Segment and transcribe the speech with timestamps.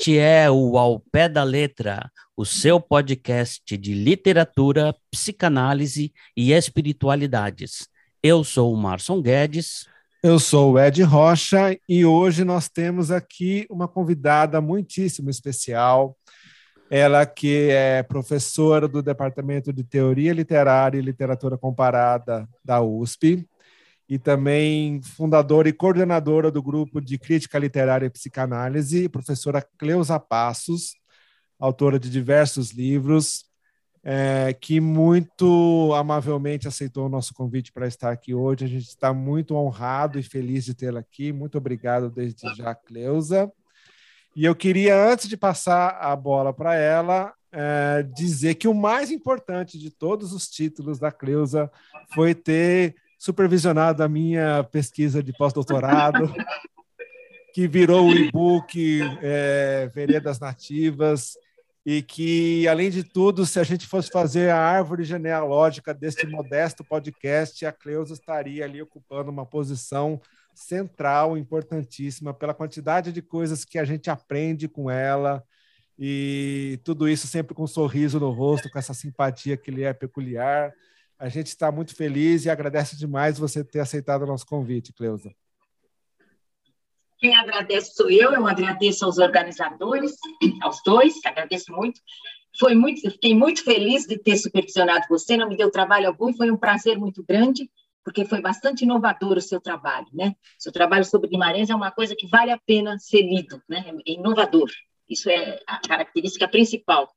[0.00, 7.86] Este é o Ao Pé da Letra, o seu podcast de literatura, psicanálise e espiritualidades.
[8.22, 9.86] Eu sou o Marson Guedes.
[10.22, 16.16] Eu sou o Ed Rocha e hoje nós temos aqui uma convidada muitíssimo especial.
[16.90, 23.46] Ela que é professora do Departamento de Teoria Literária e Literatura Comparada da USP
[24.10, 30.96] e também fundadora e coordenadora do grupo de crítica literária e psicanálise, professora Cleusa Passos,
[31.60, 33.44] autora de diversos livros,
[34.02, 38.64] é, que muito amavelmente aceitou o nosso convite para estar aqui hoje.
[38.64, 41.32] A gente está muito honrado e feliz de tê-la aqui.
[41.32, 43.48] Muito obrigado desde já, Cleusa.
[44.34, 49.12] E eu queria, antes de passar a bola para ela, é, dizer que o mais
[49.12, 51.70] importante de todos os títulos da Cleusa
[52.12, 56.34] foi ter supervisionado a minha pesquisa de pós-doutorado,
[57.52, 61.34] que virou o e-book é, Veredas Nativas,
[61.84, 66.82] e que, além de tudo, se a gente fosse fazer a árvore genealógica deste modesto
[66.82, 70.18] podcast, a Cleusa estaria ali ocupando uma posição
[70.54, 75.44] central, importantíssima, pela quantidade de coisas que a gente aprende com ela,
[75.98, 79.92] e tudo isso sempre com um sorriso no rosto, com essa simpatia que lhe é
[79.92, 80.72] peculiar.
[81.20, 85.30] A gente está muito feliz e agradece demais você ter aceitado o nosso convite, Cleusa.
[87.18, 90.16] Quem agradece sou eu, eu agradeço aos organizadores,
[90.62, 92.00] aos dois, agradeço muito.
[92.58, 96.50] Foi muito, fiquei muito feliz de ter supervisionado você, não me deu trabalho algum, foi
[96.50, 97.70] um prazer muito grande,
[98.02, 100.34] porque foi bastante inovador o seu trabalho, né?
[100.58, 103.84] Seu trabalho sobre Guimarães é uma coisa que vale a pena ser lido, né?
[104.06, 104.70] É inovador.
[105.06, 107.12] Isso é a característica principal.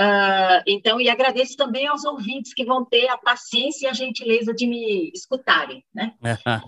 [0.00, 4.54] Uh, então, e agradeço também aos ouvintes que vão ter a paciência e a gentileza
[4.54, 5.84] de me escutarem.
[5.94, 6.14] Né?
[6.46, 6.62] a,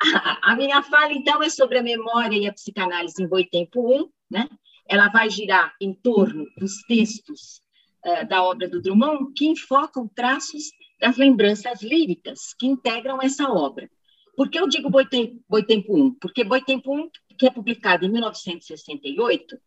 [0.52, 4.08] a, minha fala, então, é sobre a memória e a psicanálise em Boitempo 1.
[4.30, 4.48] Né?
[4.88, 7.60] Ela vai girar em torno dos textos
[8.06, 13.86] uh, da obra do Drummond, que enfocam traços das lembranças líricas que integram essa obra.
[14.34, 16.14] Por que eu digo Boitempo, Boitempo 1?
[16.14, 19.58] Porque Boitempo 1, que é publicado em 1968,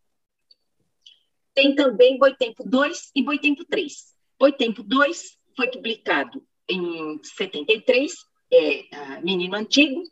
[1.60, 3.92] tem também Boitempo 2 e Boitempo 3.
[4.38, 8.14] Boitempo 2 foi publicado em 73,
[8.50, 10.02] é, Menino Antigo,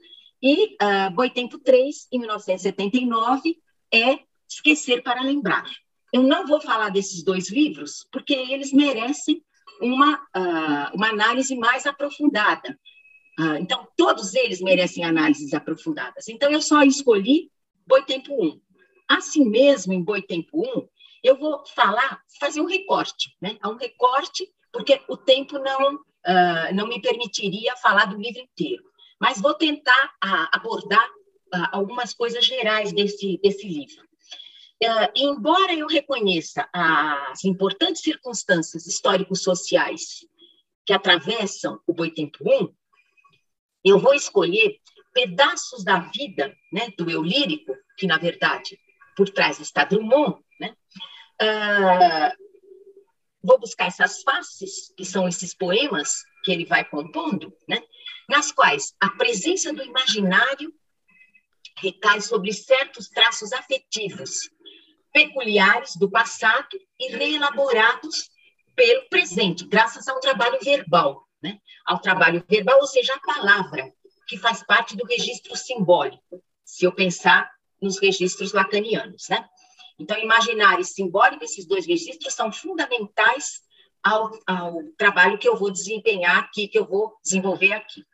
[0.42, 3.56] e uh, Boitempo 3, em 1979,
[3.92, 5.64] é Esquecer para Lembrar.
[6.12, 9.42] Eu não vou falar desses dois livros, porque eles merecem
[9.80, 12.78] uma, uh, uma análise mais aprofundada.
[13.40, 16.28] Uh, então, todos eles merecem análises aprofundadas.
[16.28, 17.50] Então, eu só escolhi
[17.86, 18.60] Boitempo 1.
[19.08, 20.88] Assim mesmo, em Boitempo 1,
[21.22, 23.56] eu vou falar, fazer um recorte, né?
[23.64, 28.84] um recorte, porque o tempo não, uh, não me permitiria falar do livro inteiro.
[29.20, 31.04] Mas vou tentar uh, abordar
[31.54, 34.06] uh, algumas coisas gerais desse, desse livro.
[35.16, 40.24] embora eu reconheça as importantes circunstâncias histórico-sociais
[40.86, 42.68] que atravessam o Boitempo I,
[43.84, 44.78] eu vou escolher
[45.12, 48.78] pedaços da vida né, do eu lírico, que, na verdade,
[49.18, 50.76] por trás está Drummond, né?
[51.42, 52.48] Uh,
[53.42, 57.82] vou buscar essas faces, que são esses poemas que ele vai compondo, né?
[58.28, 60.72] nas quais a presença do imaginário
[61.78, 64.50] recai sobre certos traços afetivos
[65.12, 68.30] peculiares do passado e reelaborados
[68.76, 71.58] pelo presente, graças ao trabalho verbal, né?
[71.84, 73.92] ao trabalho verbal, ou seja, a palavra,
[74.28, 77.50] que faz parte do registro simbólico, se eu pensar
[77.80, 79.28] nos registros lacanianos.
[79.28, 79.44] Né?
[79.98, 83.60] Então, imaginário e simbólico, esses dois registros são fundamentais
[84.02, 88.04] ao, ao trabalho que eu vou desempenhar aqui, que eu vou desenvolver aqui.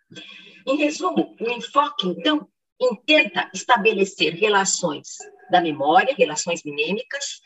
[0.66, 2.48] Em resumo, o enfoque, então,
[3.06, 5.16] tenta estabelecer relações
[5.50, 7.40] da memória, relações minêmicas,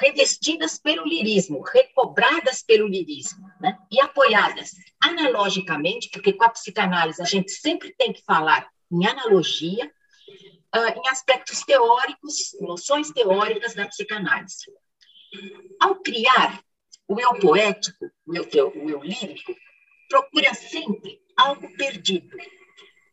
[0.00, 3.76] revestidas pelo lirismo, recobradas pelo lirismo, né?
[3.90, 4.70] e apoiadas
[5.00, 9.90] analogicamente, porque com a psicanálise a gente sempre tem que falar em analogia,
[10.74, 14.70] uh, em aspectos teóricos, noções teóricas da psicanálise.
[15.80, 16.62] Ao criar
[17.08, 19.54] o eu poético, o eu, o eu lírico,
[20.08, 22.36] procura sempre algo perdido,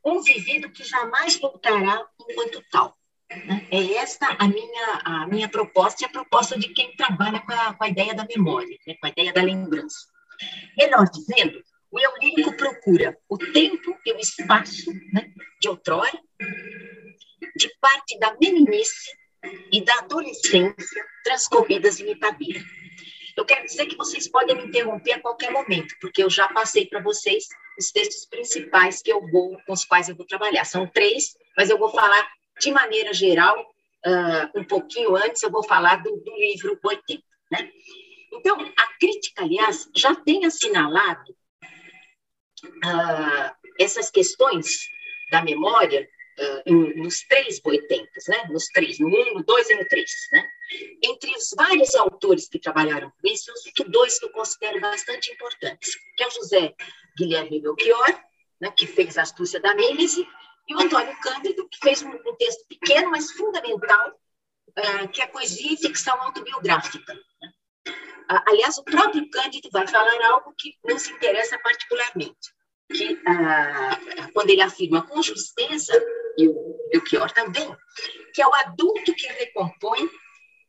[0.06, 2.98] um vivido que jamais voltará enquanto tal.
[3.30, 3.68] Né?
[3.72, 7.74] É esta a minha, a minha proposta e a proposta de quem trabalha com a,
[7.74, 8.96] com a ideia da memória, né?
[9.00, 10.08] com a ideia da lembrança.
[10.78, 16.20] Melhor dizendo, o eu lírico procura o tempo e o espaço né, de outrora,
[17.56, 19.12] de parte da meninice
[19.72, 22.62] e da adolescência transcorridas em Itabira.
[23.38, 26.86] Eu quero dizer que vocês podem me interromper a qualquer momento, porque eu já passei
[26.86, 27.46] para vocês
[27.78, 30.66] os textos principais que eu vou, com os quais eu vou trabalhar.
[30.66, 32.28] São três, mas eu vou falar
[32.60, 33.58] de maneira geral
[34.06, 37.24] uh, um pouquinho antes, eu vou falar do, do livro Boitempo.
[37.50, 37.72] Né?
[38.34, 41.32] Então, a crítica, aliás, já tem assinalado
[42.64, 44.90] uh, essas questões
[45.32, 46.08] da memória
[46.96, 48.48] nos três boitempos, né?
[48.50, 50.12] nos três, no um, no dois e no três.
[50.32, 50.48] Né?
[51.04, 55.32] Entre os vários autores que trabalharam com isso, eu cito dois que eu considero bastante
[55.32, 56.76] importantes, que é o José
[57.18, 58.20] Guilherme Belchior,
[58.62, 60.28] né, que fez a Astúcia da Mímese,
[60.68, 65.28] e o Antônio Cândido, que fez um, um texto pequeno, mas fundamental, uh, que é
[65.28, 67.14] poesia e ficção autobiográfica.
[67.14, 67.52] Né?
[68.32, 72.54] Uh, aliás, o próprio Cândido vai falar algo que nos interessa particularmente,
[72.94, 75.94] que uh, quando ele afirma com justeza,
[76.38, 77.76] e o Belchior também,
[78.34, 80.10] que é o adulto que recompõe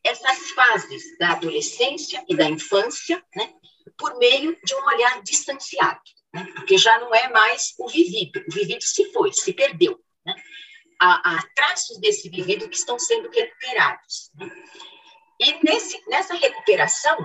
[0.04, 3.52] essas fases da adolescência e da infância, né,
[3.96, 6.00] por meio de um olhar distanciado
[6.32, 6.46] né?
[6.54, 8.42] porque já não é mais o vivido.
[8.48, 9.98] O vivido se foi, se perdeu.
[10.24, 10.34] Né?
[11.00, 14.30] Há, há, traços desse vivido que estão sendo recuperados.
[14.34, 14.50] Né?
[15.40, 17.16] E nesse, nessa recuperação,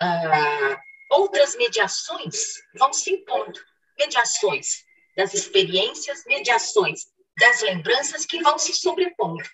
[0.00, 3.60] ah, outras mediações vão se impondo
[3.98, 4.84] mediações
[5.16, 7.06] das experiências, mediações
[7.38, 9.44] das lembranças que vão se sobrepondo.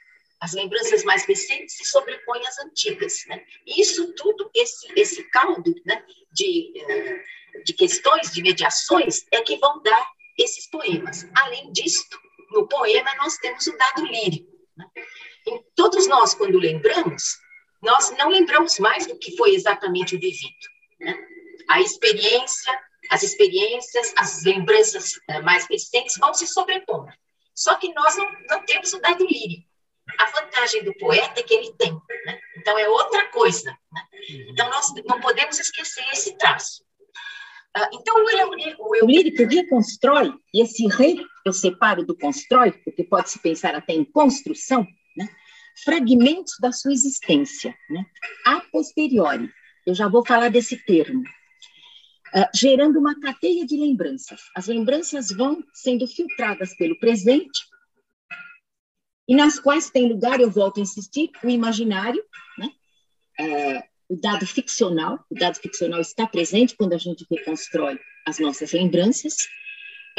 [0.40, 3.24] As lembranças mais recentes se sobrepõem às antigas.
[3.26, 3.44] Né?
[3.66, 6.72] E isso tudo, esse, esse caldo né, de.
[6.76, 11.26] Uh, de questões, de mediações, é que vão dar esses poemas.
[11.36, 12.18] Além disto,
[12.50, 14.50] no poema nós temos o dado lírico.
[14.76, 14.86] Né?
[15.46, 17.38] E todos nós, quando lembramos,
[17.82, 20.68] nós não lembramos mais do que foi exatamente o vivido.
[21.00, 21.16] Né?
[21.68, 22.72] A experiência,
[23.14, 27.12] as experiências, as lembranças eh, mais recentes vão se sobrepondo.
[27.54, 29.68] Só que nós não, não temos o dado lírico.
[30.18, 31.92] A vantagem do poeta é que ele tem.
[31.92, 32.40] Né?
[32.56, 33.70] Então, é outra coisa.
[33.70, 34.02] Né?
[34.48, 36.84] Então, nós não podemos esquecer esse traço.
[37.76, 38.50] Ah, então, o eu,
[38.80, 43.76] o eu lírico reconstrói, e esse re eu separo do constrói, porque pode se pensar
[43.76, 44.84] até em construção,
[45.16, 45.28] né?
[45.84, 48.04] fragmentos da sua existência, né?
[48.44, 49.48] a posteriori.
[49.86, 51.22] Eu já vou falar desse termo.
[52.36, 54.40] Uh, gerando uma cadeia de lembranças.
[54.56, 57.60] As lembranças vão sendo filtradas pelo presente,
[59.26, 62.22] e nas quais tem lugar, eu volto a insistir, o imaginário,
[62.58, 62.70] né?
[63.40, 68.72] Uh, o dado ficcional, o dado ficcional está presente quando a gente reconstrói as nossas
[68.72, 69.34] lembranças,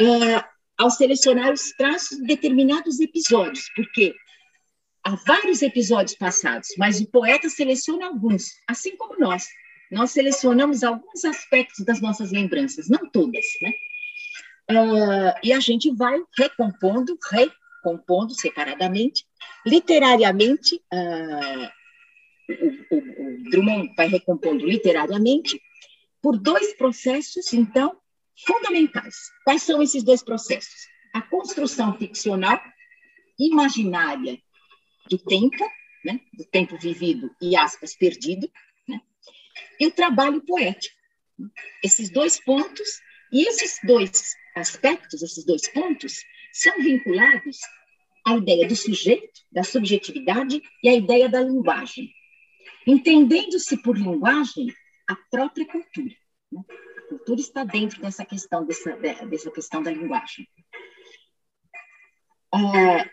[0.00, 0.44] uh,
[0.76, 4.14] ao selecionar os traços de determinados episódios, porque
[5.04, 9.46] há vários episódios passados, mas o poeta seleciona alguns, assim como nós.
[9.90, 13.72] Nós selecionamos alguns aspectos das nossas lembranças, não todas, né?
[14.68, 19.24] Uh, e a gente vai recompondo, recompondo separadamente,
[19.64, 21.70] literariamente, uh,
[22.50, 25.60] o, o, o Drummond vai recompondo literariamente,
[26.20, 27.96] por dois processos, então,
[28.44, 29.14] fundamentais.
[29.44, 30.88] Quais são esses dois processos?
[31.14, 32.60] A construção ficcional
[33.38, 34.36] imaginária
[35.08, 35.64] do tempo,
[36.04, 38.50] né, do tempo vivido e aspas perdido,
[39.78, 40.96] e o trabalho poético.
[41.82, 43.00] Esses dois pontos
[43.32, 47.58] e esses dois aspectos, esses dois pontos, são vinculados
[48.26, 52.10] à ideia do sujeito, da subjetividade e à ideia da linguagem
[52.86, 54.72] entendendo-se por linguagem
[55.08, 56.14] a própria cultura.
[56.52, 56.62] Né?
[56.98, 60.48] A cultura está dentro dessa questão, dessa, dessa questão da linguagem.
[62.54, 63.10] É,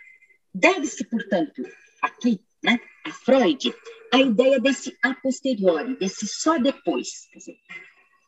[0.53, 1.63] Deve-se, portanto,
[2.01, 3.74] aqui, né, a Freud,
[4.13, 7.27] a ideia desse a posteriori, desse só depois.
[7.34, 7.58] Dizer,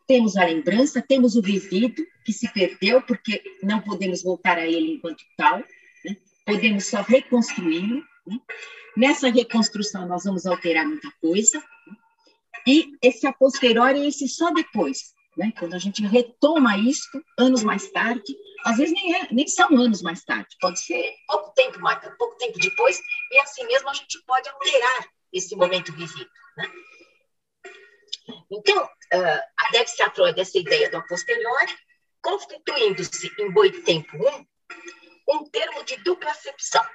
[0.08, 4.94] temos a lembrança, temos o vivido, que se perdeu, porque não podemos voltar a ele
[4.94, 5.60] enquanto tal,
[6.04, 6.18] né?
[6.44, 8.04] podemos só reconstruí-lo.
[8.26, 8.40] Né?
[8.98, 11.64] Nessa reconstrução, nós vamos alterar muita coisa,
[12.66, 15.54] e esse a posteriori é esse só depois, né?
[15.60, 20.02] quando a gente retoma isso, anos mais tarde, às vezes nem, é, nem são anos
[20.02, 23.00] mais tarde, pode ser pouco tempo mais, pouco tempo depois,
[23.32, 26.30] e assim mesmo a gente pode alterar esse momento vivido.
[26.58, 26.72] Né?
[28.52, 31.78] Então, uh, deve-se a Freud essa ideia do a posteriori,
[32.22, 34.48] constituindo-se em Boitempo I
[35.28, 36.86] um termo de dupla acepção.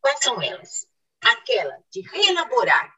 [0.00, 0.86] Quais são elas?
[1.24, 2.92] aquela de reelaborar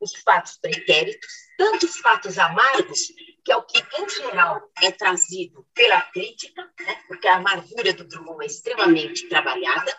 [0.00, 3.00] os fatos pretéritos, tanto os fatos amargos,
[3.44, 8.04] que é o que, em geral, é trazido pela crítica, né, porque a amargura do
[8.04, 9.96] Drummond é extremamente trabalhada,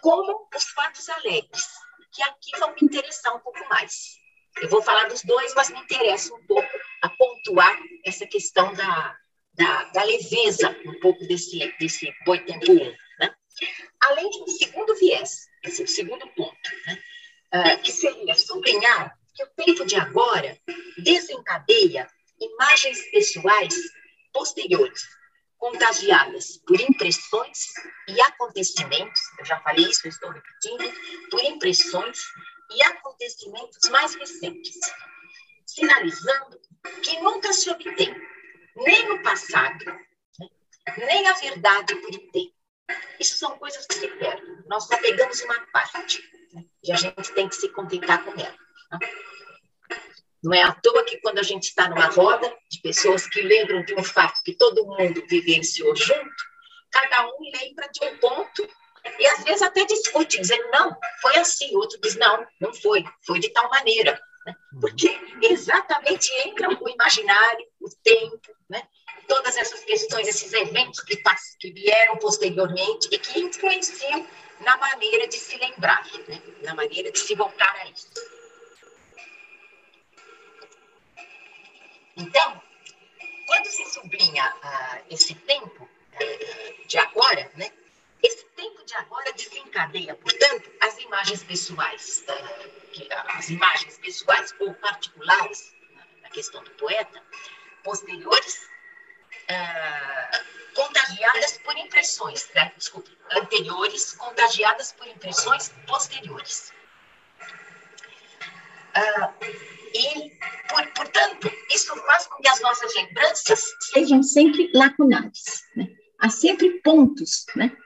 [0.00, 1.68] como os fatos alegres,
[2.14, 4.18] que aqui vão me interessar um pouco mais.
[4.62, 6.68] Eu vou falar dos dois, mas me interessa um pouco
[7.02, 9.16] a pontuar essa questão da,
[9.54, 12.72] da, da leveza, um pouco desse, desse Boitempo
[13.18, 13.34] né?
[14.00, 17.02] Além de um segundo viés, esse é o segundo ponto, né?
[17.54, 20.56] uh, que seria sublinhar que o tempo de agora
[20.98, 22.06] desencadeia
[22.40, 23.74] imagens pessoais
[24.32, 25.02] posteriores,
[25.64, 27.72] contagiadas por impressões
[28.06, 30.84] e acontecimentos, eu já falei isso, estou repetindo,
[31.30, 32.18] por impressões
[32.70, 34.78] e acontecimentos mais recentes,
[35.66, 36.60] sinalizando
[37.02, 38.14] que nunca se obtém
[38.76, 39.86] nem o passado,
[40.98, 42.52] nem a verdade por inteiro.
[43.18, 44.62] Isso são coisas que se perdem.
[44.66, 46.62] Nós só pegamos uma parte né?
[46.82, 48.58] e a gente tem que se contentar com ela.
[48.92, 48.98] Né?
[50.44, 53.82] Não é à toa que quando a gente está numa roda de pessoas que lembram
[53.82, 56.44] de um fato que todo mundo vivenciou junto,
[56.92, 58.68] cada um lembra de um ponto
[59.18, 61.74] e às vezes até discute, dizendo, não, foi assim.
[61.74, 64.20] O outro diz, não, não foi, foi de tal maneira.
[64.46, 64.54] Né?
[64.82, 68.86] Porque exatamente entra o imaginário, o tempo, né?
[69.26, 71.16] todas essas questões, esses eventos que,
[71.58, 74.26] que vieram posteriormente e que influenciam
[74.60, 76.42] na maneira de se lembrar, né?
[76.62, 78.08] na maneira de se voltar a isso.
[82.16, 82.62] Então,
[83.46, 87.70] quando se sublinha ah, esse tempo ah, de agora, né,
[88.22, 94.72] esse tempo de agora desencadeia, portanto, as imagens pessoais, ah, que, as imagens pessoais ou
[94.74, 95.74] particulares,
[96.22, 97.22] na questão do poeta,
[97.82, 98.68] posteriores,
[100.74, 106.72] contagiadas por impressões, né, desculpe, anteriores, contagiadas por impressões posteriores.
[109.94, 110.30] E,
[110.68, 115.62] por, portanto, isso faz com que as nossas lembranças sejam sempre lacunares.
[115.76, 115.88] Né?
[116.18, 117.76] Há sempre pontos, né?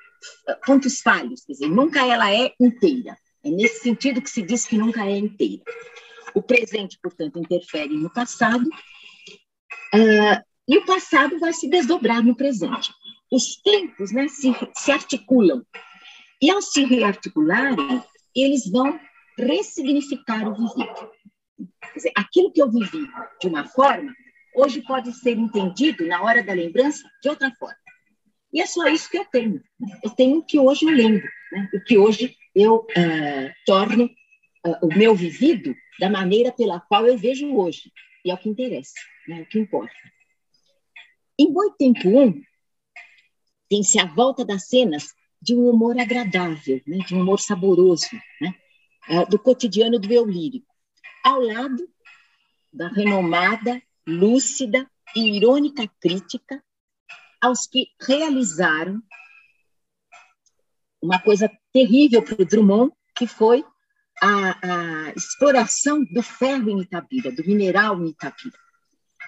[0.64, 3.16] pontos falhos, quer dizer, nunca ela é inteira.
[3.44, 5.62] É nesse sentido que se diz que nunca é inteira.
[6.34, 8.66] O presente, portanto, interfere no passado,
[9.94, 12.92] uh, e o passado vai se desdobrar no presente.
[13.30, 15.64] Os tempos né, se, se articulam,
[16.40, 18.02] e ao se rearticularem,
[18.34, 18.98] eles vão
[19.36, 21.10] ressignificar o vivido.
[21.92, 23.06] Quer dizer, aquilo que eu vivi
[23.40, 24.14] de uma forma,
[24.54, 27.76] hoje pode ser entendido na hora da lembrança de outra forma.
[28.52, 29.62] E é só isso que eu tenho.
[30.02, 31.68] Eu tenho o que hoje eu lembro, né?
[31.74, 37.16] o que hoje eu uh, torno uh, o meu vivido da maneira pela qual eu
[37.16, 37.92] vejo hoje.
[38.24, 38.94] E é o que interessa,
[39.26, 39.40] né?
[39.40, 39.94] é o que importa.
[41.38, 42.42] Em Boi Tempo 1,
[43.68, 45.08] tem-se a volta das cenas
[45.40, 46.98] de um humor agradável, né?
[47.06, 48.08] de um humor saboroso,
[48.40, 48.54] né?
[49.08, 50.67] Uh, do cotidiano do eu lírico
[51.28, 51.86] ao lado
[52.72, 56.64] da renomada, lúcida e irônica crítica
[57.38, 59.02] aos que realizaram
[61.02, 63.62] uma coisa terrível para o Drummond, que foi
[64.22, 68.58] a, a, exploração do ferro em Itabira, do mineral em Itabira.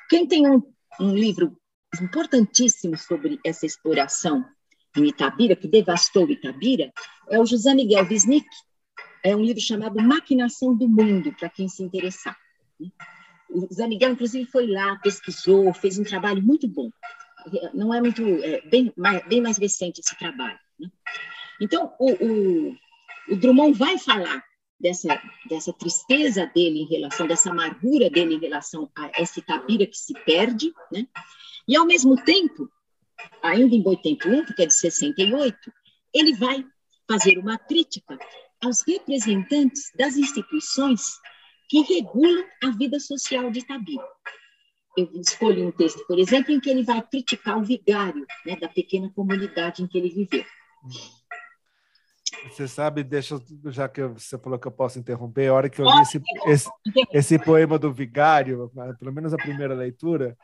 [0.08, 0.62] Quem tem um,
[0.98, 1.54] um livro
[2.00, 4.44] importantíssimo sobre essa exploração
[4.96, 6.90] em Itabira, que devastou Itabira,
[7.28, 8.48] é o José Miguel Wisnik,
[9.22, 12.36] é um livro chamado Maquinação do Mundo, para quem se interessar.
[13.48, 16.90] O Zé Miguel, inclusive, foi lá, pesquisou, fez um trabalho muito bom.
[17.74, 20.58] Não é muito, é bem, mais, bem mais recente esse trabalho.
[20.78, 20.88] Né?
[21.60, 22.76] Então, o, o,
[23.30, 24.42] o, Drummond vai falar
[24.78, 29.96] dessa, dessa tristeza dele em relação, dessa amargura dele em relação a essa Itabira que
[29.96, 31.06] se perde, né?
[31.66, 32.70] e, ao mesmo tempo,
[33.42, 35.56] ainda em Boitempo 1, que é de 68,
[36.14, 36.64] ele vai
[37.08, 38.18] fazer uma crítica
[38.62, 41.02] aos representantes das instituições
[41.68, 44.04] que regulam a vida social de Itabira.
[44.96, 48.68] Eu escolhi um texto, por exemplo, em que ele vai criticar o vigário né, da
[48.68, 50.44] pequena comunidade em que ele viveu.
[52.48, 55.84] Você sabe, deixa, já que você falou que eu posso interromper, a hora que eu
[55.84, 56.70] li esse, esse,
[57.12, 60.36] esse poema do vigário, pelo menos a primeira leitura,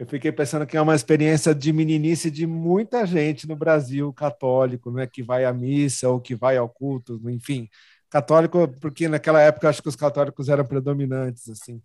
[0.00, 4.90] eu fiquei pensando que é uma experiência de meninice de muita gente no Brasil católico,
[4.90, 7.68] né, que vai à missa ou que vai ao culto, enfim,
[8.08, 11.82] católico, porque naquela época acho que os católicos eram predominantes, assim.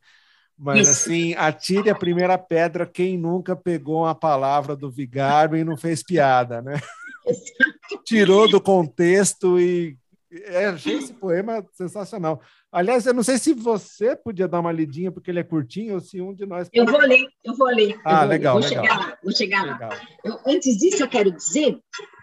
[0.58, 0.92] Mas Isso.
[0.92, 6.02] assim, atire a primeira pedra quem nunca pegou a palavra do vigário e não fez
[6.02, 6.80] piada, né?
[8.06, 9.98] Tirou do contexto e
[10.44, 12.42] é, achei esse poema sensacional.
[12.72, 16.00] Aliás, eu não sei se você podia dar uma lidinha, porque ele é curtinho, ou
[16.00, 16.70] se um de nós.
[16.74, 18.00] Eu vou ler, eu vou ler.
[18.04, 18.58] Ah, vou legal.
[18.58, 18.62] Ler.
[18.62, 18.84] Vou legal.
[18.84, 19.90] chegar lá, vou chegar legal.
[19.90, 20.02] lá.
[20.24, 21.80] Eu, antes disso, eu quero dizer,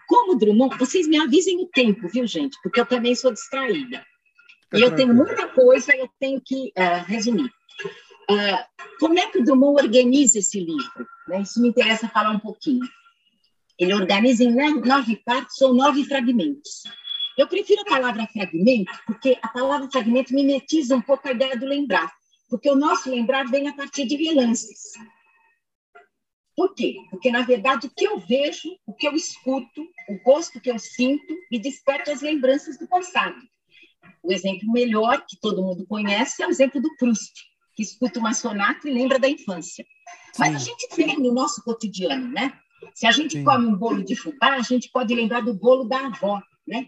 [0.07, 2.57] como Drummond, vocês me avisem o tempo, viu, gente?
[2.61, 4.03] Porque eu também sou distraída.
[4.63, 7.49] Fica e eu tenho muita coisa, eu tenho que uh, resumir.
[8.29, 11.07] Uh, como é que o Drummond organiza esse livro?
[11.27, 11.41] Né?
[11.41, 12.85] Isso me interessa falar um pouquinho.
[13.79, 16.83] Ele organiza em nove partes ou nove fragmentos.
[17.37, 21.65] Eu prefiro a palavra fragmento, porque a palavra fragmento mimetiza um pouco a ideia do
[21.65, 22.11] lembrar,
[22.49, 24.93] porque o nosso lembrar vem a partir de relances.
[26.55, 26.97] Por quê?
[27.09, 30.77] Porque, na verdade, o que eu vejo, o que eu escuto, o gosto que eu
[30.77, 33.35] sinto, me desperta as lembranças do passado.
[34.21, 37.33] O exemplo melhor, que todo mundo conhece, é o exemplo do Proust,
[37.75, 39.83] que escuta uma sonata e lembra da infância.
[40.37, 42.53] Mas a gente vê no nosso cotidiano, né?
[42.93, 43.43] Se a gente Sim.
[43.43, 46.87] come um bolo de fubá, a gente pode lembrar do bolo da avó, né?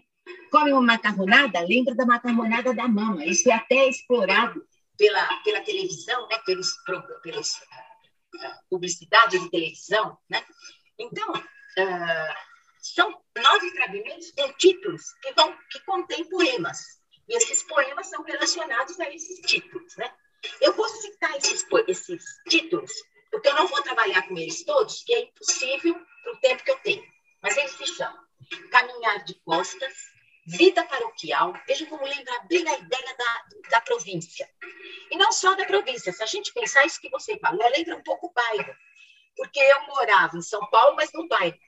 [0.50, 3.24] Come uma macarronada, lembra da macarronada da mama.
[3.24, 4.66] Isso é até explorado
[4.96, 6.38] pela, pela televisão, né?
[6.44, 6.74] pelos,
[7.22, 10.44] pelos uh, publicidade de televisão, né?
[10.98, 12.34] Então, uh,
[12.80, 16.78] são nove fragmentos com títulos que, vão, que contêm poemas.
[17.28, 20.12] E esses poemas são relacionados a esses títulos, né?
[20.60, 22.92] Eu vou citar esses, esses títulos,
[23.30, 26.70] porque eu não vou trabalhar com eles todos, que é impossível para o tempo que
[26.70, 27.04] eu tenho.
[27.42, 28.24] Mas eles se chamam
[28.70, 29.94] Caminhar de Costas,
[30.46, 31.52] Vida Paroquial.
[31.66, 34.48] Veja como lembra bem a ideia da, da província.
[35.10, 38.02] E não só da província, se a gente pensar isso que você falou, lembra um
[38.02, 38.74] pouco o bairro.
[39.36, 41.58] Porque eu morava em São Paulo, mas no bairro.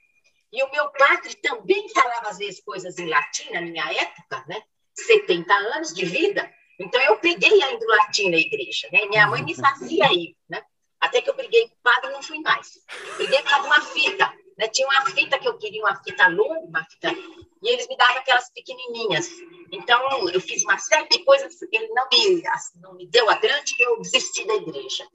[0.52, 4.62] E o meu padre também falava, às vezes, coisas em latim, na minha época, né?
[4.94, 6.50] 70 anos de vida.
[6.80, 9.04] Então, eu peguei ainda o latim na igreja, né?
[9.06, 10.62] Minha mãe me fazia ir, né?
[11.00, 12.78] Até que eu briguei com o padre, não fui mais.
[13.16, 14.32] Briguei por uma fita.
[14.58, 14.68] Né?
[14.68, 17.14] Tinha uma fita que eu queria, uma fita longa, uma fita...
[17.60, 19.28] E eles me davam aquelas pequenininhas.
[19.72, 22.42] Então, eu fiz uma série de coisas, ele não me,
[22.80, 25.06] não me deu a grande e eu desisti da igreja.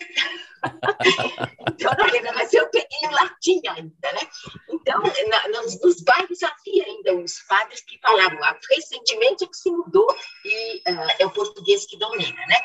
[1.72, 4.30] então, não mas eu peguei latim ainda, né?
[4.70, 9.56] Então, na, nos, nos bairros havia ainda uns padres que falavam, ah, recentemente é que
[9.56, 10.08] se mudou
[10.44, 12.60] e uh, é o português que domina, né?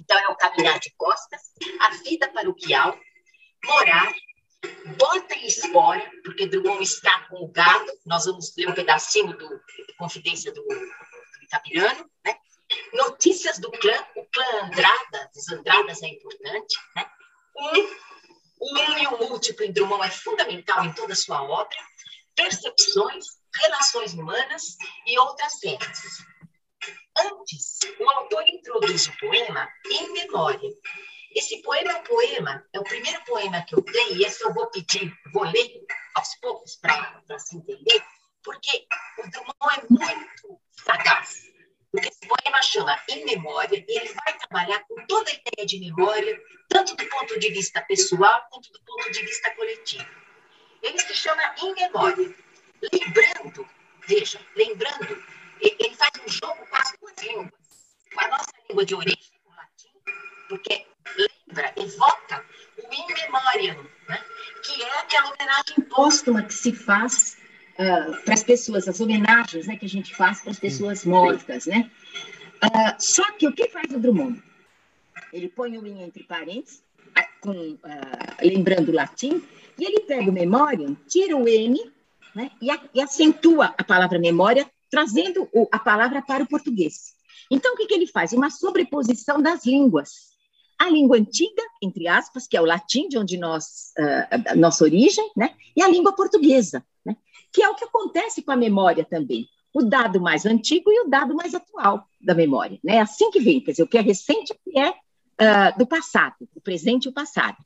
[0.00, 1.40] Então, é o caminhar de costas,
[1.80, 2.98] a vida paroquial,
[3.64, 4.12] morar,
[4.98, 9.60] bota e espora, porque Drummond está com o gado, nós vamos ler um pedacinho do
[9.98, 12.36] Confidência do, do Itabirano, né?
[12.92, 17.10] Notícias do clã, o clã Andrada, dos Andradas é importante, né?
[17.56, 18.00] Um,
[18.62, 21.76] um e o múltiplo em Drummond é fundamental em toda a sua obra,
[22.34, 26.00] percepções, relações humanas e outras cenas.
[27.18, 30.70] Antes, o autor introduz o poema em memória,
[31.34, 34.52] esse poema é um poema, é o primeiro poema que eu tenho, e esse eu
[34.52, 38.02] vou pedir, vou ler aos poucos para se entender,
[38.42, 38.86] porque
[39.18, 41.48] o Drummond é muito sagaz.
[41.92, 45.80] Porque esse poema chama Em Memória, e ele vai trabalhar com toda a ideia de
[45.80, 50.08] memória, tanto do ponto de vista pessoal quanto do ponto de vista coletivo.
[50.82, 52.34] Ele se chama Em Memória.
[52.92, 53.68] Lembrando,
[54.06, 55.22] veja, lembrando,
[55.60, 57.52] ele faz um jogo com as duas línguas,
[58.14, 59.92] com a nossa língua de origem, o latim,
[60.48, 62.44] porque lembra, evoca
[62.78, 64.24] o in memoriam, né?
[64.62, 67.36] que é aquela homenagem póstuma que se faz
[67.74, 71.66] uh, para as pessoas, as homenagens né, que a gente faz para as pessoas mortas.
[71.66, 71.90] Né?
[72.62, 74.42] Uh, só que o que faz o Drummond?
[75.32, 76.82] Ele põe o in entre parênteses,
[77.40, 77.78] com, uh,
[78.42, 79.42] lembrando o latim,
[79.78, 81.90] e ele pega o memoriam, tira o N
[82.34, 87.14] né, e, a, e, acentua a palavra memória, trazendo o, a palavra para o português.
[87.50, 88.32] Então, o que, que ele faz?
[88.32, 90.29] Uma sobreposição das línguas
[90.80, 95.30] a língua antiga, entre aspas, que é o latim, de onde nós, uh, nossa origem,
[95.36, 95.54] né?
[95.76, 97.14] e a língua portuguesa, né?
[97.52, 99.46] que é o que acontece com a memória também.
[99.74, 102.80] O dado mais antigo e o dado mais atual da memória.
[102.82, 102.94] Né?
[102.94, 106.48] É assim que vem, quer dizer, o que é recente e é uh, do passado,
[106.54, 107.58] o presente e o passado.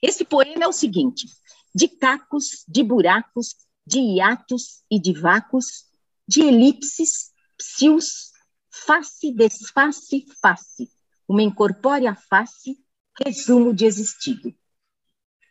[0.00, 1.26] Esse poema é o seguinte:
[1.74, 5.84] de cacos, de buracos, de hiatos e de vácuos,
[6.28, 8.30] de elipses, psius,
[8.70, 10.88] face, desface, face
[11.32, 12.76] uma incorpórea face,
[13.24, 14.54] resumo de existido.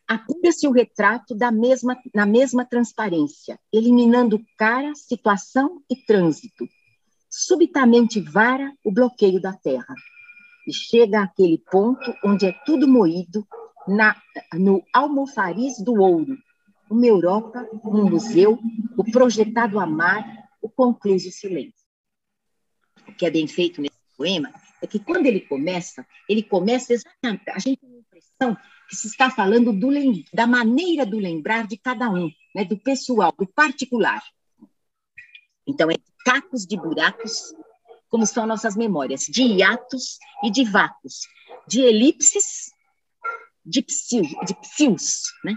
[0.08, 6.68] Apura-se o retrato da mesma, na mesma transparência, eliminando cara, situação e trânsito.
[7.28, 9.96] Subitamente vara o bloqueio da terra
[10.68, 13.44] e chega àquele ponto onde é tudo moído
[13.88, 14.16] na,
[14.54, 16.38] no almofariz do ouro,
[16.92, 18.60] uma Europa, um museu,
[18.96, 21.88] o projetado amar, o concluso silêncio.
[23.08, 27.50] O que é bem feito nesse poema é que quando ele começa, ele começa exatamente,
[27.50, 28.58] a gente tem a impressão
[28.90, 29.90] que se está falando do,
[30.34, 34.22] da maneira do lembrar de cada um, né, do pessoal, do particular.
[35.68, 37.54] Então, é cacos de buracos,
[38.10, 41.22] como são nossas memórias, de hiatos e de vácuos,
[41.68, 42.72] de elipses,
[43.64, 45.56] de, psil, de psius, né?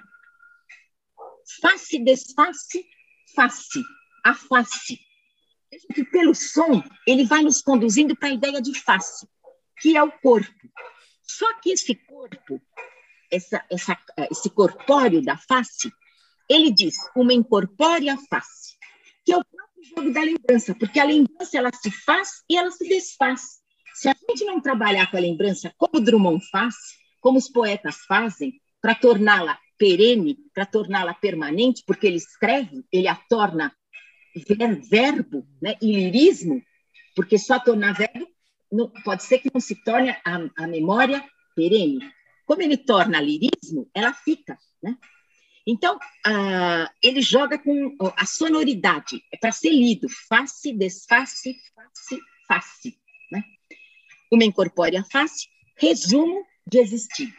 [1.60, 2.84] Face, desface,
[3.34, 3.82] face,
[4.24, 4.98] a face
[5.94, 9.26] que pelo som ele vai nos conduzindo para a ideia de face,
[9.80, 10.52] que é o corpo.
[11.22, 12.60] Só que esse corpo,
[13.30, 13.98] essa, essa,
[14.30, 15.92] esse corpóreo da face,
[16.48, 18.76] ele diz uma incorpórea face,
[19.24, 22.70] que é o próprio jogo da lembrança, porque a lembrança ela se faz e ela
[22.70, 23.62] se desfaz.
[23.94, 26.74] Se a gente não trabalhar com a lembrança como Drummond faz,
[27.20, 33.14] como os poetas fazem, para torná-la perene, para torná-la permanente, porque ele escreve, ele a
[33.14, 33.74] torna
[34.40, 36.62] ver, verbo né, e lirismo,
[37.14, 38.28] porque só tornar verbo
[38.70, 42.00] não, pode ser que não se torne a, a memória perene.
[42.44, 44.58] Como ele torna lirismo, ela fica.
[44.82, 44.98] Né?
[45.66, 52.98] Então, uh, ele joga com a sonoridade, é para ser lido, face, desface, face, face.
[53.30, 53.42] Né?
[54.30, 57.32] Uma incorpórea face, resumo de existir.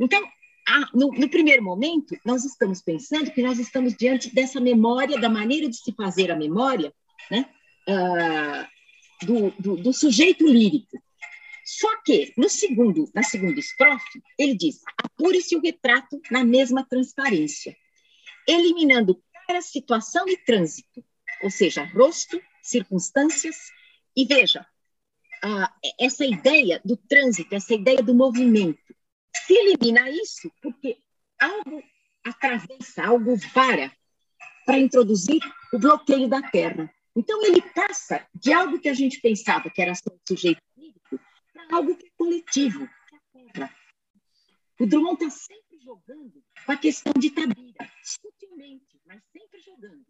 [0.00, 0.22] Então,
[0.66, 5.28] a, no, no, primeiro momento, nós estamos pensando que nós estamos diante dessa memória, da
[5.28, 6.92] maneira de se fazer a memória,
[7.30, 7.46] né?
[7.88, 11.02] Uh, do, do, do sujeito lírico.
[11.64, 17.76] Só que, no segundo, na segunda estrofe, ele diz: apure-se o retrato na mesma transparência,
[18.46, 21.04] eliminando cada situação e trânsito,
[21.42, 23.56] ou seja, rosto, circunstâncias,
[24.16, 24.66] e veja,
[25.98, 28.78] essa ideia do trânsito, essa ideia do movimento.
[29.36, 30.98] Se elimina isso, porque
[31.38, 31.82] algo
[32.24, 33.92] atravessa, algo vara
[34.64, 35.40] para introduzir
[35.72, 36.92] o bloqueio da Terra.
[37.16, 41.20] Então, ele passa de algo que a gente pensava que era só um sujeito lírico
[41.70, 43.76] algo que é coletivo, que é a terra.
[44.80, 50.04] O Drummond está sempre jogando com a questão de Tabira, sutilmente, mas sempre jogando.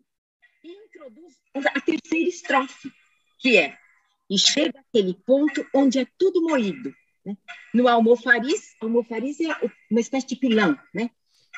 [0.62, 2.90] E introduz a terceira estrofe,
[3.38, 3.78] que é
[4.30, 6.94] e chega àquele ponto onde é tudo moído.
[7.24, 7.36] Né?
[7.72, 9.48] No almofariz, almofariz é
[9.90, 11.10] uma espécie de pilão, né?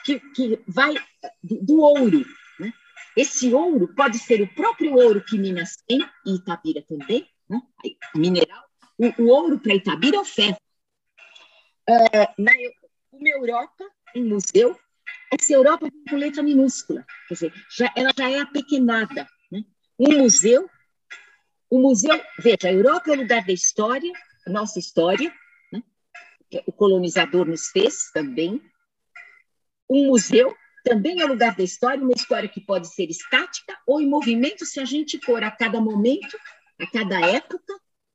[0.05, 0.95] que, que vai
[1.43, 2.25] do, ouro.
[2.61, 2.73] Né?
[3.17, 7.61] Esse ouro pode ser o próprio ouro que Minas tem, e Itabira também, né?
[8.15, 8.65] mineral,
[8.99, 10.59] o, o ouro para Itabira é o ferro.
[11.89, 12.53] Uh, na
[13.13, 14.79] uma Europa, um museu,
[15.33, 19.27] essa Europa com letra minúscula, quer dizer, já, ela já é apequenada.
[19.51, 19.65] Né?
[19.99, 20.69] Um museu,
[21.71, 24.13] o museu, veja, a Europa é o lugar da história,
[24.47, 25.33] nossa história,
[26.67, 28.61] o colonizador nos fez também.
[29.89, 30.55] Um museu
[30.85, 34.79] também é lugar da história, uma história que pode ser estática ou em movimento, se
[34.79, 36.39] a gente for a cada momento,
[36.81, 37.75] a cada época,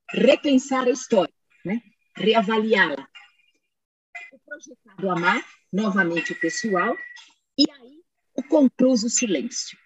[0.09, 1.33] repensar a história,
[1.65, 1.81] né?
[2.15, 3.07] reavaliá-la.
[4.31, 6.95] O projetado amar, novamente o pessoal,
[7.57, 8.01] e aí
[8.35, 9.77] o concluso silêncio.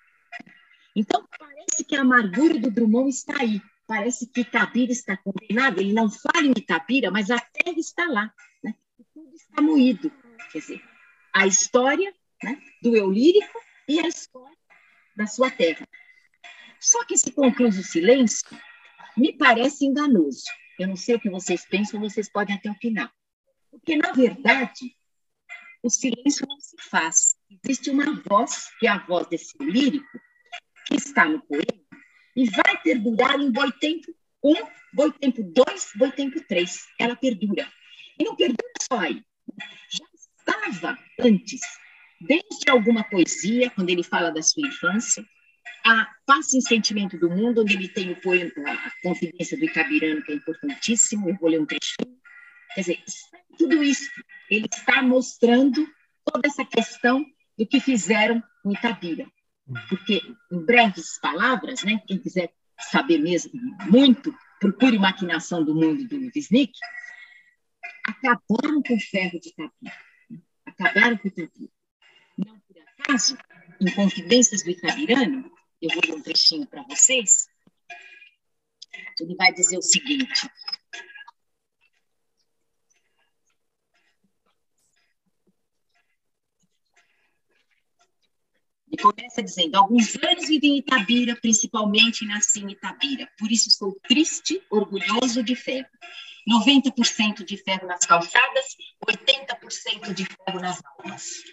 [0.95, 3.61] Então, parece que a amargura do Drummond está aí.
[3.87, 5.79] Parece que Itabira está condenado.
[5.79, 8.33] Ele não fala em Itabira, mas a terra está lá.
[8.63, 8.75] Né?
[9.13, 10.11] Tudo está moído.
[10.51, 10.83] Quer dizer,
[11.33, 14.57] a história né, do eu lírico e a história
[15.15, 15.87] da sua terra.
[16.79, 18.47] Só que esse concluso silêncio
[19.17, 20.43] me parece enganoso.
[20.77, 23.11] Eu não sei o que vocês pensam, vocês podem até opinar.
[23.71, 24.95] Porque, na verdade,
[25.81, 27.35] o silêncio não se faz.
[27.63, 30.19] Existe uma voz, que é a voz desse lírico,
[30.85, 31.85] que está no poema,
[32.35, 34.13] e vai perdurar em Boitempo
[34.45, 34.53] 1,
[34.93, 36.87] Boitempo 2, Boitempo 3.
[36.99, 37.67] Ela perdura.
[38.19, 39.23] E não perdura só aí.
[39.89, 40.05] Já
[40.37, 41.61] estava antes,
[42.21, 45.25] desde alguma poesia, quando ele fala da sua infância,
[45.83, 50.23] a Paz e Sentimento do Mundo, onde ele tem o poema, a Confidência do Itabirano,
[50.23, 52.19] que é importantíssimo, eu vou ler um trechinho.
[52.73, 53.03] Quer dizer,
[53.57, 54.09] tudo isso,
[54.49, 55.87] ele está mostrando
[56.23, 57.25] toda essa questão
[57.57, 59.27] do que fizeram com Itabira.
[59.89, 63.51] Porque, em breves palavras, né, quem quiser saber mesmo
[63.87, 66.73] muito, procure Maquinação do Mundo do Wisnik,
[68.03, 69.97] acabaram com o ferro de Itabira.
[70.65, 71.71] Acabaram com Itabira.
[72.37, 73.37] Não por acaso,
[73.79, 77.47] em Confidências do Itabirano, eu vou ler um trechinho para vocês.
[79.19, 80.49] Ele vai dizer o seguinte.
[88.97, 93.29] Começa dizendo: Alguns anos vivi em Itabira, principalmente nasci em Itabira.
[93.37, 95.87] Por isso sou triste, orgulhoso de ferro.
[96.47, 98.65] 90% de ferro nas calçadas,
[99.07, 101.43] 80% de ferro nas almas.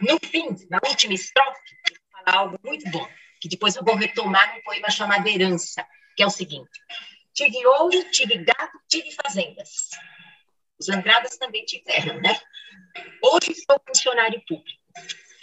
[0.00, 3.06] No fim, na última estrofe, ele fala algo muito bom
[3.44, 6.70] que depois eu vou retomar num poema chamado Herança, que é o seguinte:
[7.34, 9.90] tive ouro, tive gado, tive fazendas.
[10.80, 12.40] Os Andradas também tiveram, né?
[13.22, 14.80] Hoje sou funcionário público.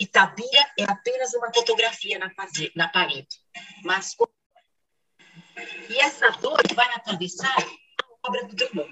[0.02, 2.32] Itabira é apenas uma fotografia na,
[2.76, 3.38] na parede,
[3.84, 4.16] mas
[5.90, 8.92] e essa dor vai atravessar a obra do Drummond.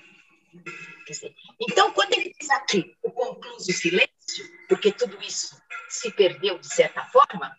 [1.59, 7.03] Então, quando ele diz aqui o concluso silêncio, porque tudo isso se perdeu de certa
[7.05, 7.57] forma,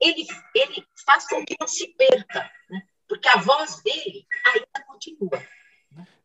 [0.00, 2.82] ele, ele faz com que não se perca, né?
[3.06, 5.46] porque a voz dele ainda continua.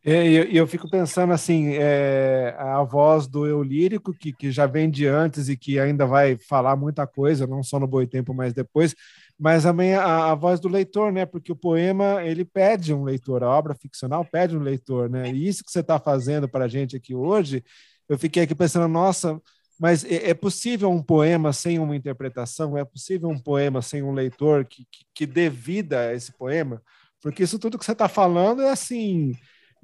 [0.02, 4.50] É, e eu, eu, fico pensando assim, é, a voz do eu lírico, que, que
[4.50, 8.06] já vem de antes e que ainda vai falar muita coisa, não só no Boi
[8.06, 8.94] Tempo, mas depois,
[9.38, 11.26] mas também a, a, voz do leitor, né?
[11.26, 15.30] Porque o poema, ele pede um leitor, a obra ficcional pede um leitor, né?
[15.30, 17.62] E isso que você está fazendo para a gente aqui hoje,
[18.08, 19.38] eu fiquei aqui pensando, nossa,
[19.78, 22.76] mas é, é possível um poema sem uma interpretação?
[22.76, 26.82] É possível um poema sem um leitor que, que, que dê vida a esse poema?
[27.22, 29.32] Porque isso tudo que você está falando é assim: